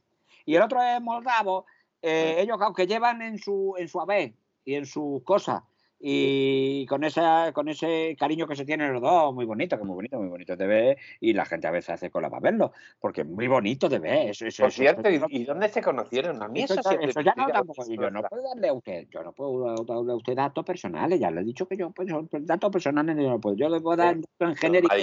y 0.46 0.54
el 0.54 0.62
otro 0.62 0.80
es 0.82 1.00
moldavo, 1.02 1.66
eh, 2.00 2.36
ellos 2.38 2.56
aunque 2.60 2.86
llevan 2.86 3.20
en 3.22 3.38
su, 3.38 3.74
en 3.76 3.88
su 3.88 4.00
haber 4.00 4.32
y 4.64 4.74
en 4.76 4.86
sus 4.86 5.22
cosas, 5.24 5.62
y 6.00 6.86
con 6.86 7.02
esa, 7.04 7.52
con 7.52 7.68
ese 7.68 8.16
cariño 8.18 8.46
que 8.46 8.56
se 8.56 8.64
tienen 8.64 8.92
los 8.92 9.02
dos, 9.02 9.34
muy 9.34 9.44
bonito, 9.44 9.76
que 9.76 9.84
muy 9.84 9.94
bonito, 9.94 10.18
muy 10.18 10.28
bonito 10.28 10.56
de 10.56 10.66
ver, 10.66 10.98
y 11.20 11.32
la 11.32 11.44
gente 11.44 11.66
a 11.66 11.70
veces 11.70 11.90
hace 11.90 12.10
cola 12.10 12.30
para 12.30 12.40
verlo, 12.40 12.72
porque 13.00 13.22
es 13.22 13.26
muy 13.26 13.48
bonito 13.48 13.88
de 13.88 13.98
ver. 13.98 14.30
Eso, 14.30 14.46
eso, 14.46 14.62
Por 14.62 14.72
cierto, 14.72 15.10
¿y, 15.10 15.16
eso- 15.16 15.26
y 15.28 15.44
dónde 15.44 15.68
se 15.68 15.82
conocieron? 15.82 16.42
A 16.42 16.48
mí 16.48 16.60
eso, 16.62 16.74
eso, 16.74 17.20
ya- 17.20 17.34
no 17.36 17.46
tampoco, 17.48 17.84
yo 17.88 18.10
no 18.10 18.22
puedo 18.22 18.42
darle 18.48 18.68
a 18.68 18.72
usted, 18.74 19.06
yo 19.10 19.22
no 19.22 19.32
puedo 19.32 19.84
darle 19.84 20.12
a 20.12 20.16
usted 20.16 20.34
datos 20.36 20.64
personales, 20.64 21.18
ya 21.20 21.30
le 21.30 21.40
he 21.40 21.44
dicho 21.44 21.66
que 21.66 21.76
yo, 21.76 21.90
pues, 21.90 22.08
son 22.08 22.28
datos 22.42 22.70
personales 22.70 23.16
yo 23.16 23.28
no 23.30 23.40
puedo, 23.40 23.56
yo 23.56 23.68
le 23.68 23.80
puedo 23.80 23.96
dar 23.96 24.14
Sí, 24.16 24.20
datos 24.20 24.30
en 24.40 24.54
Pero 24.54 24.56
genérico, 24.56 24.94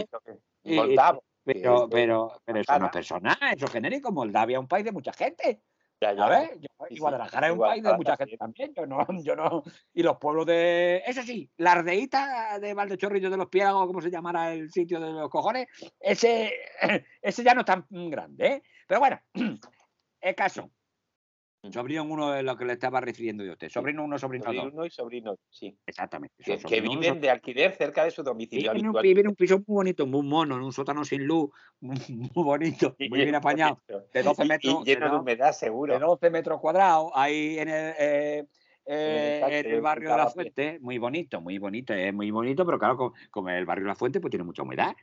y- 0.64 0.96
pero, 1.46 1.82
de- 1.88 1.88
pero, 1.94 2.30
pero 2.46 2.60
eso 2.62 2.80
no 2.80 2.86
es 2.88 2.92
personal, 2.92 3.38
eso 3.56 3.66
es 3.66 3.72
genérico, 3.72 4.12
Moldavia 4.12 4.56
es 4.58 4.62
un 4.62 4.68
país 4.68 4.86
de 4.86 4.92
mucha 4.92 5.14
gente, 5.14 5.62
ya, 6.02 6.14
ya, 6.14 6.18
¿sabes? 6.18 6.50
Yo- 6.60 6.88
y 6.90 6.96
sí, 6.96 7.00
Guadalajara 7.00 7.48
es 7.48 7.54
un 7.54 7.60
país 7.60 7.84
de 7.84 7.94
mucha 7.94 8.18
gente 8.18 8.38
también, 8.38 8.74
yo 8.76 8.86
no, 8.86 9.08
yo 9.24 9.36
no, 9.36 9.64
y 9.94 10.04
los 10.04 10.18
pueblos 10.18 10.46
de, 10.46 11.02
eso 11.06 11.24
sí, 11.24 11.50
la 11.58 11.74
ardeíta 11.74 12.60
de 12.60 12.74
Valdechorrillo 12.74 13.30
de 13.30 13.38
los 13.38 13.48
Piélagos, 13.48 13.88
como 13.88 14.02
se 14.02 14.12
llamara 14.12 14.54
el 14.54 14.70
sitio 14.72 15.00
de 15.00 15.12
los 15.12 15.30
cojones, 15.30 15.68
ese, 16.00 16.54
ese 17.22 17.44
ya 17.44 17.54
no 17.54 17.62
es 17.62 17.66
tan 17.66 17.86
grande, 17.90 18.48
¿eh? 18.48 18.64
Pero 18.88 19.00
bueno, 19.00 19.20
el 20.22 20.36
caso. 20.36 20.70
Sobrino 21.72 22.04
uno 22.04 22.36
es 22.36 22.44
lo 22.44 22.56
que 22.58 22.66
le 22.66 22.74
estaba 22.74 23.02
refiriendo 23.02 23.44
yo 23.44 23.52
a 23.52 23.54
usted. 23.54 23.70
Sobrino 23.70 24.04
uno, 24.04 24.18
sobrino 24.18 24.46
Sobrino 24.46 24.64
dos. 24.66 24.74
uno 24.74 24.86
y 24.86 24.90
sobrino 24.90 25.36
sí. 25.50 25.78
Exactamente. 25.86 26.36
Que, 26.38 26.58
son 26.60 26.70
que 26.70 26.76
sobrino 26.78 26.92
uno, 26.92 27.00
viven 27.02 27.22
de 27.22 27.30
alquiler 27.30 27.74
cerca 27.74 28.04
de 28.04 28.12
su 28.12 28.24
domicilio 28.24 28.72
Viven 28.74 28.86
en, 28.86 29.20
un, 29.22 29.28
en 29.30 29.36
piso 29.36 29.58
muy 29.58 29.76
bonito, 29.76 30.06
muy 30.08 30.24
mono, 30.24 30.56
en 30.56 30.62
un 30.62 30.74
sótano 30.74 31.04
sin 31.06 31.26
luz, 31.26 31.50
muy, 31.80 31.98
muy 32.10 32.30
bonito, 32.34 32.96
muy 33.00 33.20
bien 33.22 33.36
apañado, 33.36 33.82
de 34.14 34.24
12 34.24 34.44
y- 34.44 34.48
metros, 34.48 34.82
Y 34.82 34.86
lleno 34.86 35.06
de 35.06 35.12
de 35.12 35.18
humedad, 35.18 35.48
de 35.48 35.54
seguro. 35.54 36.00
12 36.00 36.30
metros 36.30 36.60
cuadrados, 36.60 37.12
ahí 37.14 37.60
en 37.60 37.68
el, 37.70 37.94
eh, 38.00 38.46
eh, 38.86 39.40
en 39.42 39.72
el 39.72 39.82
barrio 39.82 40.12
de 40.12 40.18
La. 40.18 40.30
Fuente, 40.30 40.80
muy 40.80 40.98
bonito, 41.00 41.42
muy 41.42 41.58
bonito, 41.58 41.94
es 41.94 42.14
muy 42.14 42.30
bonito, 42.32 42.66
pero 42.66 42.78
claro, 42.78 42.98
co- 42.98 43.14
como, 43.32 43.50
el 43.50 43.66
barrio 43.66 43.86
de 43.86 43.90
La 43.90 43.96
Fuente, 43.96 44.20
pues 44.20 44.30
tiene 44.30 44.44
mucha 44.44 44.62
humedad, 44.64 44.96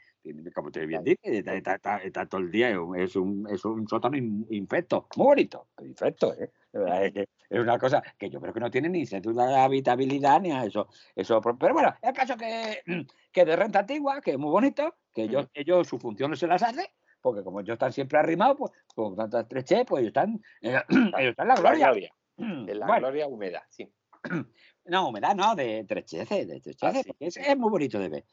como 0.55 0.69
usted 0.69 0.87
bien 0.87 1.03
dice, 1.03 1.19
está, 1.39 1.55
está- 1.57 1.75
está- 1.75 1.99
está 1.99 2.27
todo 2.27 2.41
el 2.41 2.51
día, 2.51 2.71
es 2.71 2.77
un, 2.77 2.97
es 2.99 3.17
un, 3.17 3.49
es 3.51 3.61
sótano 3.89 4.17
in- 4.17 4.47
infecto, 4.51 5.09
muy 5.17 5.27
bonito, 5.27 5.69
infecto, 5.83 6.35
¿eh? 6.35 6.51
Es, 6.73 7.13
que 7.13 7.29
es 7.51 7.61
una 7.61 7.79
cosa 7.79 8.03
que 8.17 8.31
yo 8.31 8.41
creo 8.41 8.55
que 8.55 8.61
no 8.61 8.71
tiene 8.71 8.89
ni 8.89 9.05
cédula 9.07 9.47
de 9.47 9.57
habitabilidad 9.57 10.41
ni 10.41 10.53
a 10.53 10.65
eso, 10.65 10.89
eso, 11.15 11.41
pero 11.41 11.75
bueno, 11.75 11.93
el 12.01 12.13
caso 12.13 12.37
que, 12.37 12.83
que 13.33 13.45
de 13.45 13.57
renta 13.57 13.81
antigua, 13.81 14.21
que 14.21 14.33
es 14.33 14.39
muy 14.39 14.51
bonito, 14.51 14.95
que 15.13 15.25
ellos, 15.25 15.49
ellos 15.55 15.87
sus 15.89 16.01
funciones 16.01 16.39
se 16.39 16.47
las 16.47 16.63
hacen, 16.63 16.87
porque 17.21 17.43
como 17.43 17.61
ellos 17.61 17.75
están 17.75 17.93
siempre 17.93 18.19
arrimados, 18.19 18.57
pues 18.59 18.73
con 18.95 19.15
tanta 19.17 19.41
estrechez, 19.41 19.85
pues 19.87 20.01
ellos 20.03 20.11
están, 20.11 20.41
ellos 20.61 20.83
están 21.31 21.47
en 21.47 21.49
la 21.49 21.55
gloria. 21.57 22.11
En 22.39 22.79
la 22.79 22.87
Bueno, 22.87 23.01
gloria 23.09 23.27
húmeda, 23.27 23.67
sí. 23.69 23.93
no, 24.87 25.09
humedad 25.09 25.35
no, 25.37 25.55
de 25.55 25.81
estrecheces, 25.81 26.49
de 26.49 26.57
estrecheces, 26.57 26.97
Ah, 26.99 27.03
sí, 27.03 27.09
porque 27.09 27.27
es, 27.27 27.35
sí. 27.35 27.41
es 27.45 27.57
muy 27.59 27.71
bonito 27.71 27.99
de 27.99 28.09
ver. 28.09 28.25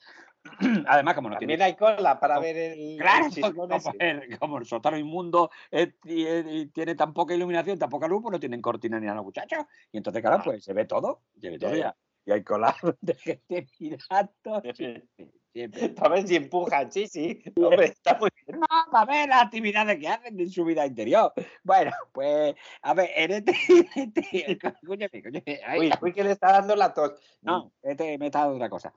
Además, 0.87 1.15
como 1.15 1.29
no 1.29 1.37
tiene 1.37 1.57
También 1.57 1.61
hay 1.61 1.75
cola 1.75 2.19
para 2.19 2.35
Como- 2.35 2.45
ver 2.45 2.55
el. 2.57 2.97
Claro, 2.97 3.25
el 3.35 3.55
como, 3.55 3.93
el, 3.99 4.39
como 4.39 4.57
el 4.57 4.65
sótano 4.65 4.97
inmundo 4.97 5.51
eh, 5.71 5.93
y, 6.05 6.25
eh, 6.25 6.43
y 6.47 6.65
tiene 6.67 6.95
tan 6.95 7.13
poca 7.13 7.33
iluminación, 7.35 7.77
tan 7.77 7.89
poca 7.89 8.07
luz, 8.07 8.21
pues 8.21 8.31
no 8.33 8.39
tienen 8.39 8.61
cortina 8.61 8.99
ni 8.99 9.07
a 9.07 9.13
los 9.15 9.23
muchachos. 9.25 9.65
Y 9.91 9.97
entonces, 9.97 10.21
claro, 10.21 10.37
Ah. 10.39 10.43
pues 10.43 10.63
se 10.63 10.73
ve 10.73 10.85
todo, 10.85 11.23
se 11.39 11.49
ve 11.49 11.59
todo 11.59 11.71
ya. 11.71 11.77
ya. 11.77 11.97
Y 12.25 12.31
hay 12.31 12.43
colados 12.43 12.95
de 13.01 13.15
gente 13.15 13.67
mirando. 13.79 14.61
siempre. 15.51 15.89
Para 15.89 16.09
ver 16.15 16.27
si 16.27 16.35
empujan, 16.35 16.91
sí, 16.91 17.07
sí. 17.07 17.41
Hombre, 17.55 17.85
está 17.85 18.15
muy 18.19 18.29
bien. 18.45 18.59
No, 18.59 18.67
para 18.91 19.05
ver 19.05 19.29
las 19.29 19.43
actividades 19.45 19.97
que 19.99 20.07
hacen 20.07 20.39
en 20.39 20.49
su 20.49 20.63
vida 20.63 20.85
interior. 20.85 21.33
Bueno, 21.63 21.91
pues, 22.11 22.55
a 22.83 22.93
ver, 22.93 23.09
en 23.15 23.31
este. 23.31 23.51
en 23.95 24.13
este 24.15 24.51
escúchame, 24.51 25.09
escúchame, 25.11 25.59
ay, 25.65 25.79
Uy, 25.79 25.91
uy, 26.01 26.13
que 26.13 26.23
le 26.23 26.31
está 26.31 26.51
dando 26.51 26.75
la 26.75 26.93
tos. 26.93 27.13
No, 27.41 27.71
este 27.81 28.17
me 28.19 28.27
está 28.27 28.39
dando 28.41 28.55
otra 28.55 28.69
cosa. 28.69 28.93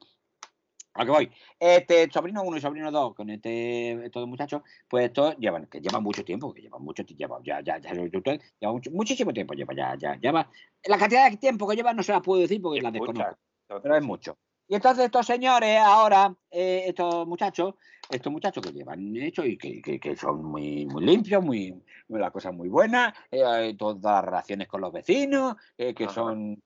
A 0.94 1.04
que 1.06 1.11
voy. 1.11 1.30
Este 1.58 2.11
sobrino 2.11 2.42
1 2.42 2.56
y 2.58 2.61
sobrino 2.61 2.90
2 2.90 3.14
con 3.14 3.30
este 3.30 3.92
estos 4.04 4.28
muchachos, 4.28 4.62
pues 4.88 5.06
estos 5.06 5.37
llevan, 5.38 5.66
que 5.66 5.80
llevan 5.80 6.02
mucho 6.02 6.22
tiempo, 6.22 6.52
que 6.52 6.61
llevan 6.61 6.82
mucho 6.82 7.02
tiempo, 7.04 7.40
ya, 7.42 7.61
ya, 7.62 7.78
ya, 7.78 7.92
lleva 7.94 8.72
mucho, 8.72 8.90
muchísimo 8.90 9.32
tiempo, 9.32 9.54
lleva, 9.54 9.75
ya, 9.75 9.94
ya, 9.96 10.16
lleva. 10.16 10.50
La 10.84 10.99
cantidad 10.99 11.30
de 11.30 11.37
tiempo 11.38 11.66
que 11.66 11.76
llevan 11.76 11.96
no 11.96 12.02
se 12.02 12.12
la 12.12 12.20
puedo 12.20 12.42
decir 12.42 12.61
porque 12.61 12.82
la 12.82 12.88
Es 12.90 12.94
mucha. 12.94 13.12
desconozco, 13.12 13.82
pero 13.82 13.96
es 13.96 14.02
mucho. 14.04 14.37
Y 14.68 14.75
entonces 14.75 15.06
estos 15.06 15.26
señores 15.26 15.78
ahora, 15.78 16.34
eh, 16.50 16.84
estos 16.87 17.26
muchachos, 17.26 17.75
estos 18.11 18.30
muchachos 18.32 18.62
que 18.62 18.72
llevan 18.72 19.16
hecho 19.16 19.44
y 19.46 19.56
que, 19.56 19.80
que- 19.80 19.99
que 19.99 20.14
son 20.16 20.44
muy, 20.44 20.84
muy 20.87 21.04
limpios, 21.04 21.42
muy, 21.42 21.72
muy- 22.08 22.20
las 22.20 22.30
cosas 22.30 22.52
muy 22.52 22.68
buenas, 22.68 23.14
eh, 23.30 23.75
todas 23.78 24.02
las 24.02 24.25
relaciones 24.25 24.68
con 24.68 24.82
los 24.82 24.92
vecinos, 24.92 25.56
eh, 25.78 25.94
que 25.94 26.04
Ajá. 26.04 26.12
son 26.14 26.62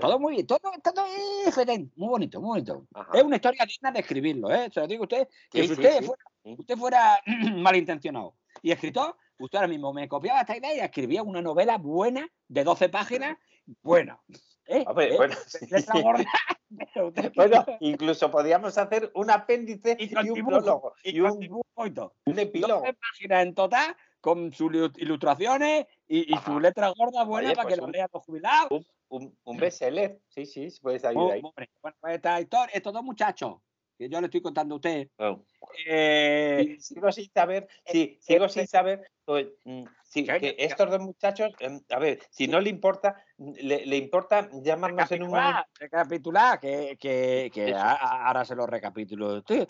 todo, 0.00 0.18
muy 0.18 0.34
bien, 0.34 0.46
todo, 0.46 0.58
todo 0.82 1.04
es 1.46 1.54
fetén, 1.54 1.92
muy 1.96 2.08
bonito, 2.08 2.40
muy 2.40 2.48
bonito. 2.60 2.86
Ajá. 2.94 3.10
Es 3.14 3.22
una 3.22 3.36
historia 3.36 3.64
digna 3.64 3.92
de 3.92 4.00
escribirlo, 4.00 4.50
¿eh? 4.52 4.68
Se 4.72 4.80
lo 4.80 4.86
digo 4.86 5.04
a 5.04 5.06
usted, 5.06 5.28
que 5.50 5.62
Sí, 5.62 5.66
si 5.68 5.72
usted, 5.74 5.98
sí. 6.00 6.04
Fuera, 6.06 6.24
Sí. 6.42 6.56
usted 6.58 6.76
fuera 6.76 7.20
malintencionado 7.56 8.34
y 8.62 8.72
escritor, 8.72 9.16
usted 9.38 9.58
ahora 9.58 9.68
mismo 9.68 9.92
me 9.92 10.08
copiaba 10.08 10.40
esta 10.40 10.56
idea 10.56 10.74
y 10.74 10.80
escribía 10.80 11.22
una 11.22 11.40
novela 11.42 11.78
buena 11.78 12.28
de 12.48 12.64
12 12.64 12.88
páginas, 12.88 13.36
buena. 13.82 14.20
¿eh? 14.66 14.84
Hombre, 14.86 15.14
¿Eh? 15.14 15.16
bueno, 15.16 15.34
Bueno, 17.34 17.64
incluso 17.80 18.30
podríamos 18.30 18.78
hacer 18.78 19.10
un 19.14 19.30
apéndice 19.30 19.96
Y 19.98 20.12
y, 20.14 20.30
un 20.30 20.46
prólogo 20.46 20.94
y 21.02 21.16
y, 21.16 21.20
un, 21.20 21.42
y 21.42 21.90
todo. 21.92 22.14
un 22.26 22.38
epílogo. 22.38 22.80
12 22.80 22.94
páginas 22.94 23.42
en 23.42 23.54
total 23.54 23.96
con 24.20 24.52
sus 24.52 24.70
ilu- 24.70 24.92
ilustraciones 24.98 25.86
y, 26.06 26.32
y 26.32 26.38
su 26.44 26.60
letra 26.60 26.92
gorda 26.96 27.24
buena 27.24 27.48
Oye, 27.48 27.56
para 27.56 27.68
pues 27.68 27.74
que 27.74 27.80
lo 27.80 27.88
lean 27.88 28.08
los 28.12 28.22
jubilados. 28.22 28.70
Un, 28.70 28.86
un 29.10 29.56
bestseller. 29.58 30.20
Sí, 30.28 30.46
sí, 30.46 30.68
puedes 30.80 31.04
Oh, 31.04 31.08
ayudar 31.08 31.32
ahí. 31.32 31.40
hombre, 31.44 31.70
bueno, 31.82 31.96
pues 32.00 32.14
esta 32.14 32.40
historia, 32.40 32.74
estos 32.74 32.92
dos 32.92 33.02
muchachos 33.02 33.56
que 33.98 34.08
yo 34.08 34.18
le 34.20 34.28
estoy 34.28 34.40
contando 34.40 34.74
a 34.74 34.76
usted, 34.76 35.08
Bueno, 35.18 35.44
eh, 35.86 36.76
sigo 36.80 37.12
sin 37.12 37.30
saber, 37.30 37.68
sí, 37.84 38.18
sigo 38.22 38.46
este- 38.46 38.60
sin 38.60 38.66
saber, 38.66 39.10
pues, 39.26 39.48
mm, 39.64 39.84
sí, 40.04 40.24
Que- 40.24 40.56
estos 40.58 40.90
dos 40.90 41.00
muchachos, 41.00 41.52
em, 41.60 41.80
a 41.90 41.98
ver, 41.98 42.20
si 42.30 42.48
no 42.48 42.60
le 42.60 42.70
importa, 42.70 43.22
le, 43.36 43.84
le 43.84 43.96
importa 43.98 44.48
llamarnos 44.52 45.12
en 45.12 45.24
un 45.24 45.30
momento. 45.30 45.62
recapitular, 45.78 46.58
que, 46.60 46.96
que, 46.98 47.50
que 47.52 47.74
ahora 47.74 48.44
se 48.46 48.54
lo 48.54 48.66
recapitulo. 48.66 49.42
Sí, 49.46 49.66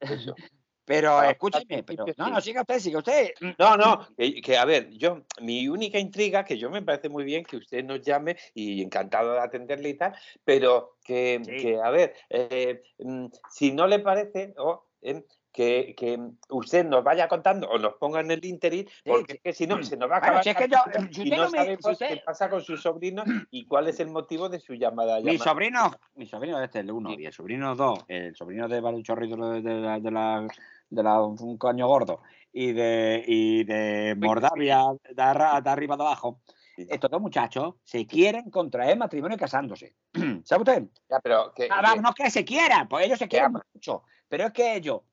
eso. 0.00 0.36
Pero 0.84 1.22
escúcheme, 1.22 1.82
pero 1.84 2.04
no, 2.16 2.30
no, 2.30 2.40
siga 2.40 2.62
usted, 2.62 2.78
siga 2.80 2.98
usted. 2.98 3.30
No, 3.58 3.76
no, 3.76 4.08
que, 4.16 4.40
que, 4.40 4.56
a 4.56 4.64
ver, 4.64 4.90
yo, 4.90 5.22
mi 5.40 5.68
única 5.68 5.98
intriga, 5.98 6.44
que 6.44 6.58
yo 6.58 6.70
me 6.70 6.82
parece 6.82 7.08
muy 7.08 7.24
bien 7.24 7.44
que 7.44 7.56
usted 7.56 7.84
nos 7.84 8.00
llame 8.02 8.36
y 8.54 8.82
encantado 8.82 9.32
de 9.32 9.40
atenderle 9.40 9.90
y 9.90 9.94
tal, 9.94 10.14
pero 10.44 10.96
que, 11.04 11.40
Sí. 11.44 11.56
que, 11.56 11.80
a 11.80 11.90
ver, 11.90 12.14
eh, 12.30 12.82
mm, 12.98 13.26
si 13.50 13.72
no 13.72 13.86
le 13.86 14.00
parece, 14.00 14.54
em, 15.02 15.22
que, 15.52 15.94
que 15.96 16.18
usted 16.48 16.84
nos 16.86 17.04
vaya 17.04 17.28
contando 17.28 17.68
o 17.68 17.78
nos 17.78 17.94
ponga 17.94 18.20
en 18.20 18.30
el 18.30 18.44
interín, 18.44 18.88
porque 19.04 19.32
sí. 19.34 19.36
es 19.36 19.42
que 19.42 19.52
si 19.52 19.66
no, 19.66 19.82
se 19.84 19.96
nos 19.96 20.10
va 20.10 20.16
a 20.16 20.20
Bueno, 20.20 20.38
acabar 20.38 20.44
si 20.44 20.50
es 20.50 20.56
que 20.56 20.68
yo- 20.68 20.78
y 21.02 21.22
usted 21.28 21.36
no 21.36 21.50
sabemos 21.50 21.86
usted- 21.86 22.08
qué 22.08 22.22
pasa 22.24 22.48
con 22.50 22.62
su 22.62 22.76
sobrino 22.76 23.22
y 23.50 23.66
cuál 23.66 23.88
es 23.88 24.00
el 24.00 24.08
motivo 24.08 24.48
de 24.48 24.58
su 24.60 24.74
llamada. 24.74 25.16
Mi 25.20 25.32
llamada. 25.32 25.44
sobrino, 25.44 25.92
mi 26.14 26.26
sobrino 26.26 26.62
este, 26.62 26.80
el 26.80 26.90
uno, 26.90 27.10
Sí. 27.10 27.16
y 27.20 27.26
el 27.26 27.32
sobrino 27.32 27.74
dos, 27.76 27.98
el 28.08 28.34
sobrino 28.34 28.66
de 28.68 28.80
Baluchorrito 28.80 29.36
de, 29.50 29.60
de 29.62 29.74
la, 29.80 30.00
de 30.00 30.10
la, 30.10 30.46
de 30.88 31.02
la- 31.02 31.22
un 31.22 31.58
coño 31.58 31.86
gordo, 31.86 32.20
y 32.52 32.72
de, 32.72 33.22
y 33.26 33.64
de 33.64 34.14
Mordavia, 34.18 34.84
de, 35.08 35.22
arriba 35.70 35.96
de 35.96 36.02
abajo, 36.02 36.40
estos 36.76 37.10
dos 37.10 37.20
muchachos 37.20 37.74
se 37.84 38.06
quieren 38.06 38.50
contraer 38.50 38.96
matrimonio 38.96 39.36
casándose. 39.36 39.94
¿Sabe 40.44 40.62
usted? 40.62 40.82
Ya, 41.10 41.20
pero 41.20 41.52
que, 41.54 41.68
Ah, 41.70 41.92
que- 41.94 42.00
no 42.00 42.12
que 42.14 42.30
se 42.30 42.44
quieran, 42.44 42.88
pues 42.88 43.06
ellos 43.06 43.18
se 43.18 43.28
quieren 43.28 43.52
mucho, 43.74 44.02
pero 44.28 44.46
es 44.46 44.52
que 44.52 44.76
ellos, 44.76 45.00
mm, 45.02 45.11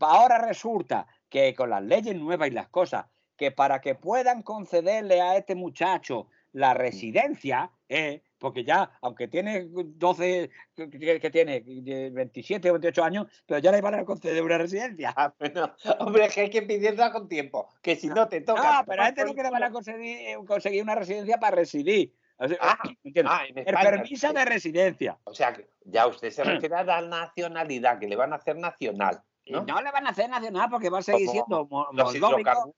ahora 0.00 0.38
resulta 0.38 1.06
que 1.28 1.54
con 1.54 1.70
las 1.70 1.82
leyes 1.82 2.14
nuevas 2.16 2.48
y 2.48 2.52
las 2.52 2.68
cosas, 2.68 3.06
que 3.36 3.50
para 3.50 3.80
que 3.80 3.94
puedan 3.94 4.42
concederle 4.42 5.20
a 5.20 5.36
este 5.36 5.54
muchacho 5.54 6.28
la 6.52 6.74
residencia, 6.74 7.70
eh, 7.88 8.22
porque 8.38 8.62
ya, 8.62 8.90
aunque 9.00 9.26
tiene 9.26 9.66
12, 9.70 10.50
que, 10.76 11.18
que- 11.18 11.30
tiene 11.30 11.64
eh, 11.66 12.10
27 12.12 12.68
o 12.68 12.74
28 12.74 13.02
años, 13.04 13.26
pero 13.46 13.58
ya 13.58 13.72
le 13.72 13.80
van 13.80 13.94
a 13.94 14.04
conceder 14.04 14.42
una 14.42 14.58
residencia. 14.58 15.14
Ah, 15.16 15.34
bueno, 15.38 15.74
hombre, 16.00 16.26
es 16.26 16.34
que 16.34 16.42
hay 16.42 16.50
que 16.50 16.62
pedirla 16.62 17.10
con 17.10 17.26
tiempo, 17.28 17.68
que 17.80 17.96
si 17.96 18.08
no 18.08 18.28
te 18.28 18.42
toca. 18.42 18.80
No, 18.80 18.84
pero 18.86 19.02
a 19.02 19.08
este 19.08 19.24
lo 19.24 19.34
que 19.34 19.42
le 19.42 19.50
van 19.50 19.62
a 19.62 19.70
conseguir, 19.70 20.18
eh, 20.28 20.36
conseguir 20.46 20.82
una 20.82 20.94
residencia 20.94 21.38
para 21.38 21.56
residir. 21.56 22.14
O 22.36 22.48
sea, 22.48 22.58
Ah. 22.60 22.78
Ah, 23.26 23.42
el 23.54 23.64
permiso 23.64 24.32
de 24.32 24.44
residencia. 24.44 25.18
O 25.24 25.32
sea, 25.34 25.52
que 25.54 25.68
ya 25.84 26.06
usted 26.06 26.30
se 26.30 26.44
refiere 26.44 26.74
a 26.74 26.84
la 26.84 27.00
nacionalidad, 27.00 27.98
que 27.98 28.08
le 28.08 28.16
van 28.16 28.32
a 28.32 28.36
hacer 28.36 28.56
nacional. 28.56 29.22
Y 29.44 29.52
¿no? 29.52 29.62
no 29.64 29.82
le 29.82 29.90
van 29.90 30.06
a 30.06 30.10
hacer 30.10 30.30
nacional 30.30 30.68
porque 30.70 30.88
va 30.90 30.98
a 30.98 31.02
seguir 31.02 31.26
Como 31.26 31.32
siendo 31.32 31.66
moldóvico 31.66 32.74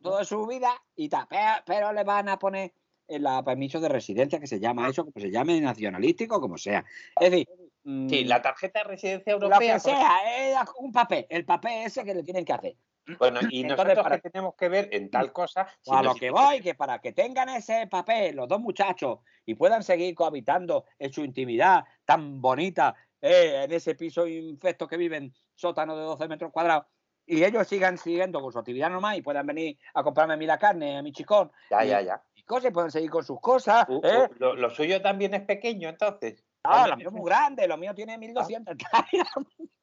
toda 0.00 0.24
su 0.24 0.46
vida 0.46 0.72
y 0.94 1.08
tal. 1.08 1.26
Pero, 1.28 1.52
pero 1.66 1.92
le 1.92 2.04
van 2.04 2.28
a 2.28 2.38
poner 2.38 2.72
el 3.08 3.22
la 3.22 3.42
permiso 3.42 3.80
de 3.80 3.88
residencia, 3.88 4.38
que 4.40 4.46
se 4.46 4.60
llama 4.60 4.88
eso, 4.88 5.04
como 5.04 5.20
se 5.20 5.30
llame 5.30 5.60
nacionalístico, 5.60 6.40
como 6.40 6.56
sea. 6.56 6.84
Es 7.20 7.30
decir, 7.30 7.48
Sí, 7.84 8.24
mm, 8.24 8.28
la 8.28 8.40
tarjeta 8.40 8.78
de 8.78 8.84
residencia 8.84 9.36
lo 9.36 9.42
europea. 9.44 9.74
que 9.74 9.80
sea, 9.80 10.18
es 10.36 10.56
un 10.78 10.90
papel, 10.90 11.26
el 11.28 11.44
papel 11.44 11.84
ese 11.84 12.02
que 12.02 12.14
le 12.14 12.22
tienen 12.22 12.42
que 12.46 12.54
hacer. 12.54 12.76
Bueno, 13.18 13.40
y 13.50 13.60
Entonces, 13.60 13.84
nosotros 13.86 14.02
para- 14.02 14.18
que 14.20 14.30
tenemos 14.30 14.54
que 14.54 14.68
ver 14.70 14.88
en 14.90 15.10
tal 15.10 15.30
cosa. 15.34 15.68
si 15.82 15.90
a 15.94 16.02
lo 16.02 16.14
que 16.14 16.30
voy, 16.30 16.62
que 16.62 16.74
para 16.74 17.02
que 17.02 17.12
tengan 17.12 17.50
ese 17.50 17.86
papel 17.86 18.36
los 18.36 18.48
dos 18.48 18.58
muchachos 18.58 19.18
y 19.44 19.54
puedan 19.54 19.82
seguir 19.82 20.14
cohabitando 20.14 20.86
en 20.98 21.12
su 21.12 21.22
intimidad 21.22 21.84
tan 22.06 22.40
bonita 22.40 22.94
eh, 23.24 23.64
en 23.64 23.72
ese 23.72 23.94
piso 23.94 24.26
infecto 24.26 24.86
que 24.86 24.96
viven, 24.96 25.32
sótano 25.54 25.96
de 25.96 26.02
12 26.02 26.28
metros 26.28 26.52
cuadrados, 26.52 26.86
y 27.26 27.42
ellos 27.42 27.66
sigan 27.66 27.96
siguiendo 27.96 28.40
con 28.42 28.52
su 28.52 28.58
actividad 28.58 28.90
normal 28.90 29.16
y 29.16 29.22
puedan 29.22 29.46
venir 29.46 29.78
a 29.94 30.02
comprarme 30.02 30.34
a 30.34 30.36
mí 30.36 30.44
la 30.46 30.58
carne, 30.58 30.98
a 30.98 31.02
mi 31.02 31.10
chicón, 31.12 31.50
Ya, 31.70 31.84
y- 31.84 31.88
ya, 31.88 32.00
ya. 32.02 32.22
y 32.34 32.42
cosas, 32.42 32.70
y 32.70 32.74
puedan 32.74 32.90
seguir 32.90 33.08
con 33.10 33.24
sus 33.24 33.40
cosas. 33.40 33.86
Uh, 33.88 34.00
¿eh? 34.04 34.28
uh, 34.30 34.34
lo, 34.38 34.54
lo 34.54 34.68
suyo 34.70 35.00
también 35.00 35.32
es 35.32 35.42
pequeño, 35.42 35.88
entonces. 35.88 36.44
Ah, 36.62 36.86
lo 36.88 36.96
mío 36.96 37.08
es 37.08 37.14
muy 37.14 37.24
grande, 37.28 37.66
lo 37.68 37.76
mío 37.78 37.94
tiene 37.94 38.16
1200 38.18 38.74
hectáreas. 38.74 39.28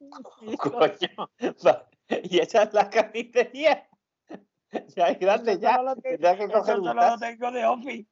Coño. 0.58 1.30
Va, 1.66 1.88
Y 2.24 2.38
esa 2.38 2.62
es 2.64 2.72
la 2.74 2.88
carnicería. 2.90 3.88
Ya 4.96 5.08
es 5.08 5.18
grande, 5.18 5.58
ya. 5.58 5.82
lo 5.82 5.94
que 5.96 6.14
eso 6.14 6.48
coger 6.50 6.76
solo 6.76 6.94
lo 6.94 7.18
tengo 7.18 7.50
de 7.50 7.66
office. 7.66 8.08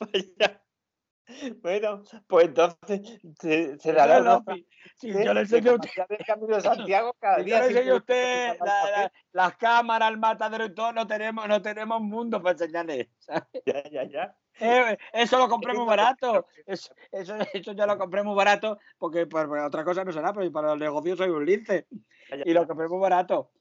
Vaya. 0.00 0.62
Bueno, 1.62 2.02
pues 2.26 2.46
entonces 2.46 3.18
se, 3.38 3.78
se 3.78 3.92
dará 3.92 4.20
lo- 4.20 4.44
Si 4.96 5.12
yo 5.12 5.34
le 5.34 5.40
enseño 5.40 5.72
a 5.72 5.74
usted, 5.74 5.90
de 6.08 6.60
Santiago 6.60 7.14
cada 7.18 7.38
yo 7.38 7.44
día. 7.44 7.60
le 7.60 7.66
enseño 7.66 7.92
a 7.94 7.96
usted 7.96 8.48
la- 8.48 8.56
para 8.58 8.90
la- 9.02 9.12
las 9.32 9.56
cámaras, 9.56 10.10
el 10.10 10.18
matadero 10.18 10.64
y 10.66 10.74
todo, 10.74 10.92
no 10.92 11.06
tenemos, 11.06 11.46
no 11.48 11.62
tenemos 11.62 12.00
mundo 12.00 12.42
para 12.42 12.52
enseñarle. 12.52 13.10
Ya, 13.66 13.82
ya, 13.90 14.04
ya. 14.04 14.36
Eh, 14.62 14.98
eso 15.12 15.38
lo 15.38 15.48
compré 15.48 15.72
muy 15.72 15.86
barato. 15.86 16.46
Eso, 16.66 16.92
eso, 17.12 17.34
eso 17.54 17.72
yo 17.72 17.86
lo 17.86 17.96
compré 17.96 18.22
muy 18.22 18.34
barato 18.34 18.78
porque 18.98 19.26
por, 19.26 19.48
por 19.48 19.58
otra 19.60 19.84
cosa 19.84 20.04
no 20.04 20.12
será, 20.12 20.32
pero 20.34 20.50
para 20.52 20.72
el 20.74 20.78
negocio 20.78 21.16
soy 21.16 21.30
un 21.30 21.46
lince. 21.46 21.86
Y 22.44 22.52
lo 22.52 22.66
compré 22.66 22.88
muy 22.88 22.98
barato. 23.00 23.52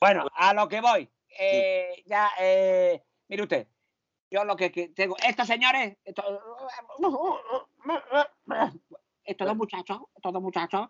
Bueno, 0.00 0.26
a 0.34 0.54
lo 0.54 0.68
que 0.68 0.80
voy. 0.80 1.10
Eh, 1.38 2.02
ya, 2.06 2.28
eh, 2.38 3.02
mire 3.28 3.42
usted. 3.42 3.66
Yo 4.36 4.44
lo 4.44 4.54
que, 4.54 4.70
que 4.70 4.88
tengo. 4.90 5.16
Estos 5.26 5.46
señores. 5.46 5.96
Estos, 6.04 6.26
estos 9.24 9.46
dos 9.46 9.56
muchachos. 9.56 10.00
Estos 10.14 10.32
dos 10.32 10.42
muchachos. 10.42 10.88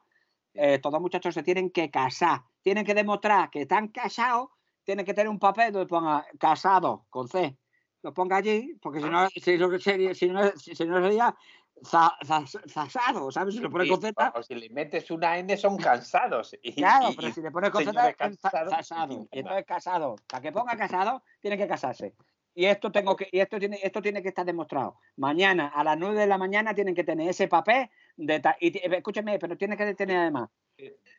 eh, 0.52 0.74
estos 0.74 0.90
dos 0.90 1.00
muchachos 1.00 1.32
se 1.32 1.44
tienen 1.44 1.70
que 1.70 1.88
casar. 1.88 2.40
Tienen 2.60 2.84
que 2.84 2.92
demostrar 2.92 3.48
que 3.50 3.62
están 3.62 3.86
casados. 3.88 4.48
Tienen 4.82 5.04
que 5.06 5.14
tener 5.14 5.28
un 5.28 5.38
papel 5.38 5.72
donde 5.72 5.86
ponga 5.86 6.26
casado 6.40 7.06
con 7.08 7.28
C. 7.28 7.56
Lo 8.02 8.12
ponga 8.12 8.36
allí, 8.36 8.74
porque 8.82 9.00
si 9.00 9.08
no, 9.08 9.28
si 9.28 9.58
no, 9.58 9.78
sería- 9.78 10.14
si 10.14 10.28
no, 10.28 10.50
si 10.56 10.84
no 10.84 11.00
sería 11.02 11.36
zasado, 11.84 13.30
¿sabes? 13.30 13.54
Si 13.54 13.60
lo 13.60 13.70
pone 13.70 13.84
Sí, 13.84 13.90
con 13.90 14.00
Z, 14.00 14.42
si 14.42 14.54
le 14.54 14.70
metes 14.70 15.10
una 15.10 15.38
N 15.38 15.56
son 15.56 15.76
cansados. 15.76 16.56
Y, 16.62 16.74
Claro, 16.74 17.08
pero 17.16 17.32
si 17.32 17.42
le 17.42 17.50
pones 17.52 17.70
con 17.70 17.84
Z 17.84 18.14
casado. 18.14 19.26
Y 19.30 19.38
entonces 19.38 19.64
casado. 19.66 20.16
Para 20.28 20.40
que 20.42 20.52
ponga 20.52 20.76
casado, 20.76 21.22
tiene 21.40 21.56
que 21.56 21.68
casarse. 21.68 22.14
Y 22.58 22.64
esto 22.64 22.90
tengo 22.90 23.14
que, 23.14 23.28
y 23.30 23.38
esto 23.40 23.58
tiene, 23.58 23.78
esto 23.82 24.00
tiene 24.00 24.22
que 24.22 24.28
estar 24.30 24.46
demostrado. 24.46 24.98
Mañana 25.16 25.68
a 25.74 25.84
las 25.84 25.98
9 25.98 26.18
de 26.18 26.26
la 26.26 26.38
mañana 26.38 26.74
tienen 26.74 26.94
que 26.94 27.04
tener 27.04 27.28
ese 27.28 27.48
papel 27.48 27.90
de 28.16 28.42
y 28.60 28.70
ti- 28.70 28.80
escúcheme, 28.82 29.38
pero 29.38 29.58
tiene 29.58 29.76
que 29.76 29.94
tener 29.94 30.16
además 30.16 30.48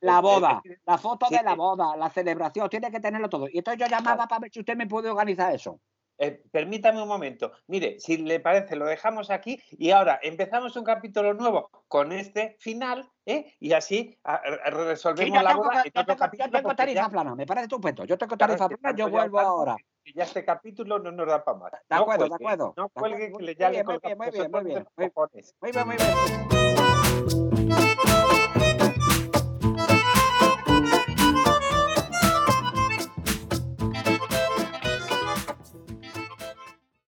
la 0.02 0.18
Eh, 0.18 0.22
boda, 0.22 0.62
eh, 0.66 0.78
la 0.84 0.98
foto 0.98 1.28
de 1.30 1.44
la 1.44 1.54
eh. 1.54 1.56
boda, 1.56 1.96
la 1.96 2.10
celebración, 2.10 2.68
tiene 2.70 2.90
que 2.90 3.00
tenerlo 3.00 3.30
todo. 3.30 3.48
Y 3.48 3.60
entonces 3.60 3.80
yo 3.80 3.88
llamaba 3.88 4.28
para 4.28 4.40
ver 4.40 4.52
si 4.52 4.62
usted 4.62 4.76
me 4.76 4.88
puede 4.88 5.12
organizar 5.12 5.54
eso. 5.54 5.80
Eh, 6.18 6.42
permítame 6.52 7.00
un 7.04 7.08
momento. 7.08 7.52
Mire, 7.68 8.00
si 8.00 8.18
le 8.18 8.40
parece, 8.40 8.76
lo 8.76 8.88
dejamos 8.88 9.30
aquí 9.30 9.62
y 9.74 9.92
ahora 9.92 10.20
empezamos 10.24 10.76
un 10.76 10.84
capítulo 10.84 11.36
nuevo 11.36 11.70
con 11.88 12.12
este 12.12 12.58
final, 12.60 13.08
¿eh? 13.28 13.54
Y 13.60 13.74
así 13.74 14.18
a- 14.24 14.42
resolvemos 14.72 15.44
la 15.44 15.50
tengo, 15.52 15.64
boda 15.66 15.84
yo 15.84 15.92
tengo- 15.92 16.08
yo 16.08 16.76
tarifa 16.76 17.04
ya- 17.04 17.10
plana, 17.10 17.36
me 17.36 17.46
parece 17.46 17.66
estupendo. 17.66 18.06
Yo 18.06 18.18
tengo 18.18 18.36
tarifa 18.36 18.68
plana, 18.68 18.98
yo 18.98 19.08
vuelvo 19.08 19.40
ahora. 19.40 19.78
Que 20.08 20.14
Ya 20.14 20.24
este 20.24 20.46
capítulo 20.46 21.00
no 21.00 21.12
nos 21.12 21.28
da 21.28 21.44
para 21.44 21.58
más. 21.58 21.72
De 21.72 21.78
No 21.90 21.98
acuerdo, 21.98 22.30
de 22.30 22.36
acuerdo. 22.36 22.74
No 22.78 22.84
de 22.84 22.90
cuelgue 22.94 23.26
acuerdo. 23.28 23.46
que 23.48 23.56
ya 23.56 23.70
le 23.70 23.84
muy 23.84 23.98
bien, 24.00 24.18
muy 24.18 24.30
bien, 24.32 24.52
muy 24.52 24.64
bien. 24.64 24.88
Muy 25.62 25.72
bien, 25.72 25.88
muy 25.88 25.98
bien. 25.98 27.57